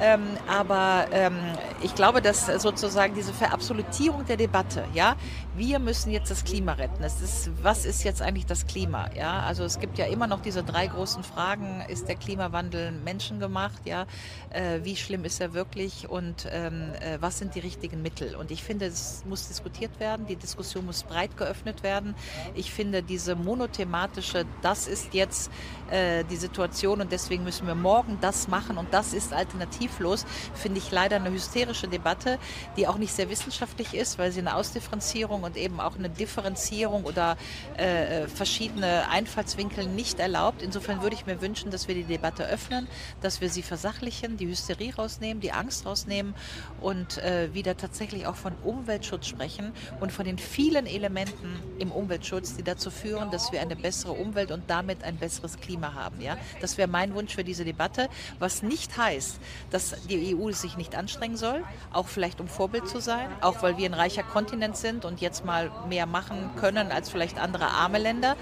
Ähm, 0.00 0.22
aber 0.46 1.06
ähm, 1.12 1.38
ich 1.82 1.94
glaube, 1.94 2.20
dass 2.20 2.46
sozusagen 2.46 3.14
diese 3.14 3.32
Verabsolutierung 3.32 4.26
der 4.26 4.36
Debatte, 4.36 4.84
ja, 4.92 5.16
wir 5.56 5.78
müssen 5.78 6.10
jetzt 6.10 6.30
das 6.30 6.44
Klima 6.44 6.72
retten. 6.72 7.02
Es 7.02 7.20
ist, 7.22 7.50
was 7.62 7.86
ist 7.86 8.04
jetzt 8.04 8.20
eigentlich 8.20 8.46
das 8.46 8.66
Klima? 8.66 9.08
Ja, 9.16 9.40
also 9.40 9.64
es 9.64 9.78
gibt 9.80 9.96
ja 9.96 10.06
immer 10.06 10.26
noch 10.26 10.42
diese 10.42 10.62
drei 10.62 10.86
großen 10.86 11.24
Fragen: 11.24 11.82
Ist 11.88 12.08
der 12.08 12.16
Klimawandel 12.16 12.92
menschengemacht? 12.92 13.86
Ja, 13.86 14.06
äh, 14.50 14.80
wie 14.82 14.96
schlimm 14.96 15.24
ist 15.24 15.40
er 15.40 15.54
wirklich? 15.54 16.08
Und 16.08 16.46
ähm, 16.50 16.92
äh, 17.00 17.16
was 17.20 17.38
sind 17.38 17.54
die 17.54 17.60
richtigen 17.60 18.02
Mittel? 18.02 18.36
Und 18.36 18.50
ich 18.50 18.62
finde, 18.62 18.86
es 18.86 19.24
muss 19.26 19.48
diskutiert 19.48 19.98
werden. 19.98 20.26
Die 20.26 20.36
Diskussion 20.36 20.84
muss 20.84 21.02
breit 21.04 21.36
geöffnet 21.36 21.82
werden. 21.82 22.14
Ich 22.54 22.70
finde 22.70 23.02
diese 23.02 23.34
monothematische, 23.34 24.44
das 24.60 24.86
ist 24.86 25.14
jetzt 25.14 25.50
äh, 25.90 26.24
die 26.24 26.36
Situation 26.36 27.00
und 27.00 27.12
deswegen 27.12 27.44
müssen 27.44 27.66
wir 27.66 27.74
morgen 27.74 28.18
das 28.20 28.48
machen 28.48 28.76
und 28.76 28.92
das 28.92 29.14
ist 29.14 29.32
alternativ 29.32 29.85
alternativlos, 29.86 30.26
finde 30.54 30.78
ich 30.78 30.90
leider 30.90 31.16
eine 31.16 31.30
hysterische 31.30 31.88
Debatte, 31.88 32.38
die 32.76 32.86
auch 32.86 32.98
nicht 32.98 33.12
sehr 33.12 33.30
wissenschaftlich 33.30 33.94
ist, 33.94 34.18
weil 34.18 34.32
sie 34.32 34.40
eine 34.40 34.56
Ausdifferenzierung 34.56 35.42
und 35.42 35.56
eben 35.56 35.80
auch 35.80 35.96
eine 35.96 36.10
Differenzierung 36.10 37.04
oder 37.04 37.36
äh, 37.76 38.26
verschiedene 38.26 39.08
Einfallswinkel 39.10 39.86
nicht 39.86 40.20
erlaubt. 40.20 40.62
Insofern 40.62 41.02
würde 41.02 41.14
ich 41.14 41.26
mir 41.26 41.40
wünschen, 41.40 41.70
dass 41.70 41.88
wir 41.88 41.94
die 41.94 42.04
Debatte 42.04 42.46
öffnen, 42.46 42.88
dass 43.20 43.40
wir 43.40 43.48
sie 43.48 43.62
versachlichen, 43.62 44.36
die 44.36 44.46
Hysterie 44.46 44.94
rausnehmen, 44.94 45.40
die 45.40 45.52
Angst 45.52 45.86
rausnehmen 45.86 46.34
und 46.80 47.18
äh, 47.18 47.52
wieder 47.54 47.76
tatsächlich 47.76 48.26
auch 48.26 48.36
von 48.36 48.52
Umweltschutz 48.64 49.26
sprechen 49.26 49.72
und 50.00 50.12
von 50.12 50.24
den 50.24 50.38
vielen 50.38 50.86
Elementen 50.86 51.60
im 51.78 51.92
Umweltschutz, 51.92 52.56
die 52.56 52.62
dazu 52.62 52.90
führen, 52.90 53.30
dass 53.30 53.52
wir 53.52 53.60
eine 53.60 53.76
bessere 53.76 54.12
Umwelt 54.12 54.50
und 54.50 54.64
damit 54.68 55.02
ein 55.04 55.16
besseres 55.16 55.58
Klima 55.58 55.94
haben. 55.94 56.20
Ja? 56.20 56.36
Das 56.60 56.78
wäre 56.78 56.88
mein 56.88 57.14
Wunsch 57.14 57.34
für 57.34 57.44
diese 57.44 57.64
Debatte, 57.64 58.08
was 58.38 58.62
nicht 58.62 58.96
heißt, 58.96 59.38
dass 59.70 59.75
die 60.08 60.34
EU 60.34 60.50
sich 60.52 60.76
nicht 60.76 60.94
anstrengen 60.94 61.36
soll, 61.36 61.64
auch 61.92 62.06
vielleicht 62.06 62.40
um 62.40 62.48
Vorbild 62.48 62.88
zu 62.88 63.00
sein, 63.00 63.28
auch 63.40 63.62
weil 63.62 63.76
wir 63.76 63.86
ein 63.86 63.94
reicher 63.94 64.22
Kontinent 64.22 64.76
sind 64.76 65.04
und 65.04 65.20
jetzt 65.20 65.44
mal 65.44 65.70
mehr 65.88 66.06
machen 66.06 66.50
können 66.56 66.92
als 66.92 67.10
vielleicht 67.10 67.38
andere 67.38 67.66
arme 67.66 67.98
Länder. 67.98 68.36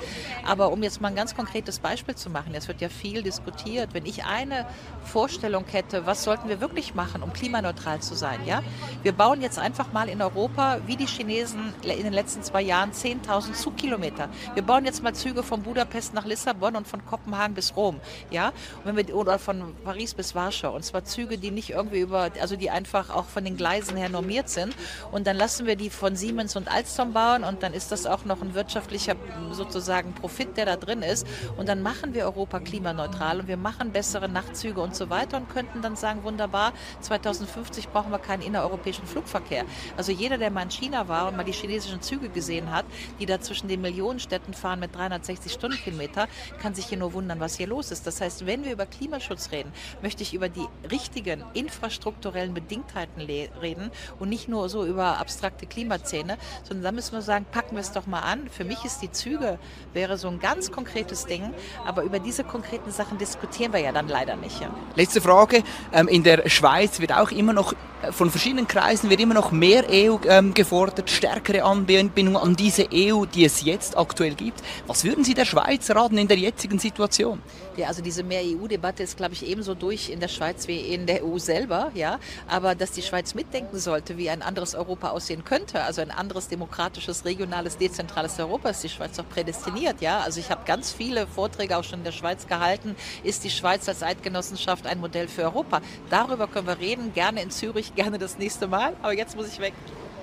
Aber 0.47 0.71
um 0.71 0.83
jetzt 0.83 1.01
mal 1.01 1.09
ein 1.09 1.17
ganz 1.17 1.35
konkretes 1.35 1.79
Beispiel 1.79 2.15
zu 2.15 2.31
machen, 2.31 2.55
es 2.55 2.69
wird 2.69 2.81
ja 2.81 2.89
viel 2.89 3.23
diskutiert, 3.23 3.95
wenn 3.95 4.07
ich 4.07 4.25
eine 4.25 4.67
Vorstellung 5.03 5.65
hätte, 5.71 6.07
was 6.07 6.25
sollten 6.25 6.49
wir 6.49 6.61
wirklich 6.61 6.95
machen, 6.95 7.23
um 7.23 7.33
klimaneutral 7.33 8.01
zu 8.01 8.15
sein, 8.15 8.41
ja? 8.47 8.63
Wir 9.03 9.13
bauen 9.13 9.41
jetzt 9.41 9.59
einfach 9.59 9.93
mal 9.93 10.09
in 10.09 10.23
Europa, 10.23 10.79
wie 10.87 10.97
die 10.97 11.07
Chinesen 11.07 11.73
in 11.83 12.05
den 12.05 12.13
letzten 12.13 12.43
zwei 12.43 12.63
Jahren, 12.63 12.93
10.000 12.93 13.55
Zugkilometer. 13.55 14.29
Wir 14.55 14.63
bauen 14.63 14.85
jetzt 14.85 15.03
mal 15.03 15.15
Züge 15.15 15.43
von 15.43 15.63
Budapest 15.63 16.15
nach 16.15 16.25
Lissabon 16.25 16.77
und 16.77 16.87
von 16.87 17.05
Kopenhagen 17.05 17.55
bis 17.55 17.77
Rom, 17.77 18.01
ja? 18.31 18.49
Und 18.85 18.97
wenn 18.97 18.97
wir, 18.97 19.15
oder 19.15 19.39
von 19.39 19.75
Paris 19.85 20.15
bis 20.15 20.35
Warschau. 20.35 20.75
Und 20.75 20.85
zwar 20.85 21.05
Züge, 21.05 21.24
die 21.27 21.51
nicht 21.51 21.71
irgendwie 21.71 22.01
über, 22.01 22.31
also 22.41 22.57
die 22.57 22.71
einfach 22.71 23.11
auch 23.11 23.27
von 23.27 23.45
den 23.45 23.57
Gleisen 23.57 23.97
her 23.97 24.09
normiert 24.09 24.49
sind. 24.49 24.75
Und 25.13 25.27
dann 25.27 25.37
lassen 25.37 25.67
wir 25.67 25.77
die 25.77 25.91
von 25.91 26.17
Siemens 26.17 26.57
und 26.57 26.69
Alstom 26.69 27.13
bauen 27.13 27.45
und 27.45 27.63
dann 27.63 27.75
ist 27.75 27.93
das 27.93 28.07
auch 28.07 28.25
noch 28.25 28.43
ein 28.43 28.55
wirtschaftlicher 28.55 29.17
sozusagen 29.53 30.15
Profit, 30.15 30.57
der 30.57 30.67
da 30.67 30.77
drin 30.77 31.03
ist. 31.03 31.27
Und 31.57 31.69
dann 31.69 31.83
machen 31.83 32.15
wir 32.15 32.25
Europa 32.25 32.61
klimaneutral 32.61 33.41
und 33.41 33.49
wir 33.49 33.57
machen 33.57 33.93
bessere 33.93 34.29
Nachtzüge 34.29 34.81
und 34.81 34.95
so 34.95 35.11
weiter 35.11 35.37
und 35.37 35.49
könnten 35.49 35.83
dann 35.83 35.97
sagen, 35.97 36.25
wunderbar, 36.25 36.73
2050 37.01 37.89
brauchen 37.89 38.11
wir 38.11 38.19
keinen 38.19 38.43
innereuropäischen 38.43 39.07
Flugverkehr. 39.07 39.65
Also 39.97 40.13
jeder, 40.13 40.39
der 40.39 40.51
mal 40.51 40.63
in 40.63 40.71
China 40.71 41.09
war 41.09 41.29
und 41.29 41.37
mal 41.37 41.45
die 41.45 41.53
chinesischen 41.53 42.03
Züge 42.03 42.29
gesehen 42.29 42.71
hat, 42.71 42.85
die 43.19 43.27
da 43.27 43.41
zwischen 43.41 43.69
den 43.69 43.81
Millionenstädten 43.81 44.55
fahren 44.55 44.81
mit 44.81 44.95
360 44.95 45.53
Stundenkilometer, 45.53 46.29
kann 46.61 46.75
sich 46.75 46.87
hier 46.87 46.99
nur 46.99 47.13
wundern, 47.13 47.41
was 47.41 47.57
hier 47.57 47.67
los 47.67 47.91
ist. 47.91 48.07
Das 48.07 48.21
heißt, 48.21 48.47
wenn 48.47 48.65
wir 48.65 48.73
über 48.73 48.87
Klimaschutz 48.87 49.51
reden, 49.53 49.73
möchte 50.03 50.23
ich 50.23 50.35
über 50.35 50.49
die 50.49 50.67
richtigen 51.15 51.45
infrastrukturellen 51.55 52.55
Bedingtheiten 52.55 53.23
reden 53.23 53.91
und 54.19 54.29
nicht 54.29 54.49
nur 54.49 54.69
so 54.69 54.85
über 54.85 55.19
abstrakte 55.19 55.67
Klimazähne, 55.67 56.39
sondern 56.65 56.85
da 56.85 56.93
müssen 56.93 57.13
wir 57.13 57.23
sagen, 57.23 57.47
packen 57.51 57.77
wir 57.77 57.81
es 57.81 57.93
doch 57.93 58.07
mal 58.07 58.21
an. 58.21 58.49
Für 58.51 58.65
mich 58.65 58.85
ist 58.85 59.01
die 59.01 59.13
Züge 59.13 59.59
wäre 59.93 60.19
so 60.19 60.29
ein 60.29 60.41
ganz 60.41 60.73
konkretes 60.73 61.27
Ding, 61.27 61.55
aber 61.87 62.03
über 62.03 62.19
diese 62.19 62.43
konkreten 62.43 62.91
Sachen 62.91 63.19
diskutieren 63.19 63.73
wir 63.73 63.81
ja 63.81 63.93
dann 63.93 64.09
leider 64.09 64.35
nicht. 64.37 64.61
Ja. 64.61 64.75
Letzte 64.97 65.21
Frage. 65.21 65.63
Ähm, 65.93 66.09
in 66.09 66.25
der 66.25 66.49
Schweiz 66.49 67.01
wird 67.01 67.13
auch 67.13 67.31
immer 67.31 67.53
noch 67.53 67.75
äh, 68.03 68.13
von 68.13 68.31
verschiedenen 68.31 68.67
Kreisen 68.67 69.11
wird 69.11 69.21
immer 69.21 69.35
noch 69.35 69.53
mehr 69.53 69.85
EU 69.89 70.17
ähm, 70.29 70.53
gefordert, 70.55 71.11
stärkere 71.11 71.63
Anbindung 71.63 72.37
an 72.37 72.57
diese 72.57 72.89
EU, 72.93 73.25
die 73.25 73.45
es 73.45 73.63
jetzt 73.63 73.97
aktuell 73.97 74.35
gibt. 74.35 74.63
Was 74.87 75.05
würden 75.05 75.25
Sie 75.25 75.35
der 75.35 75.45
Schweiz 75.45 75.91
raten 75.91 76.19
in 76.19 76.29
der 76.29 76.39
jetzigen 76.39 76.79
Situation? 76.79 77.41
Ja, 77.77 77.89
also 77.89 78.03
diese 78.03 78.23
Mehr-EU-Debatte 78.23 79.03
ist, 79.03 79.17
glaube 79.17 79.35
ich, 79.35 79.47
ebenso 79.47 79.75
durch 79.75 80.11
in 80.11 80.21
der 80.21 80.29
Schweiz 80.29 80.69
wie 80.69 80.79
in 81.05 81.07
der 81.07 81.25
EU 81.25 81.39
selber. 81.39 81.91
Ja, 81.95 82.19
aber 82.49 82.75
dass 82.75 82.93
die 82.93 83.03
Schweiz 83.03 83.35
mitdenken 83.35 83.79
sollte, 83.79 84.17
wie 84.17 84.31
ein 84.31 84.43
anderes 84.43 84.75
Europa 84.75 85.11
aussehen 85.11 85.45
könnte, 85.45 85.83
also 85.83 86.01
ein 86.01 86.11
anderes 86.11 86.49
demokratisches, 86.49 87.25
regionales, 87.25 87.77
dezentrales 87.77 88.39
Europa, 88.41 88.71
ist 88.71 88.83
die 88.83 88.89
Schweiz 88.89 89.17
doch 89.17 89.29
prädestiniert. 89.29 90.01
Ja, 90.01 90.21
also 90.21 90.41
ich 90.41 90.51
habe 90.51 90.63
ganz 90.65 90.93
viele 90.93 91.27
Vorträge 91.27 91.77
auch 91.77 91.85
schon 91.85 92.01
in 92.01 92.05
der 92.05 92.13
Schweiz 92.13 92.47
gehalten. 92.47 92.97
Ist 93.23 93.45
die 93.45 93.51
Schweiz 93.51 93.89
als 93.89 94.03
Eidgenossenschaft 94.03 94.87
ein 94.87 94.99
Modell 94.99 95.29
für 95.29 95.43
Europa? 95.43 95.81
Darüber 96.11 96.47
können 96.47 96.67
wir 96.67 96.79
reden, 96.79 97.13
gerne 97.13 97.43
in 97.43 97.51
Zürich, 97.51 97.95
gerne 97.97 98.19
das 98.19 98.39
nächste 98.39 98.67
Mal. 98.67 98.95
Aber 99.03 99.13
jetzt 99.13 99.37
muss 99.37 99.49
ich 99.49 99.61
weg. 99.61 99.75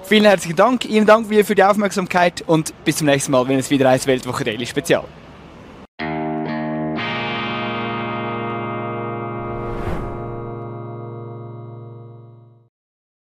Vielen 0.04 0.26
herzlichen 0.26 0.56
Dank. 0.56 0.86
Ihnen 0.86 1.06
Dank 1.06 1.30
wieder 1.30 1.46
für 1.46 1.54
die 1.54 1.64
Aufmerksamkeit 1.64 2.44
und 2.48 2.74
bis 2.86 2.98
zum 2.98 3.08
nächsten 3.08 3.32
Mal, 3.32 3.48
wenn 3.48 3.60
es 3.60 3.70
wieder 3.70 3.88
heißt 3.88 4.08
Weltwoche 4.08 4.44
Daily 4.44 4.66
Spezial. 4.66 5.06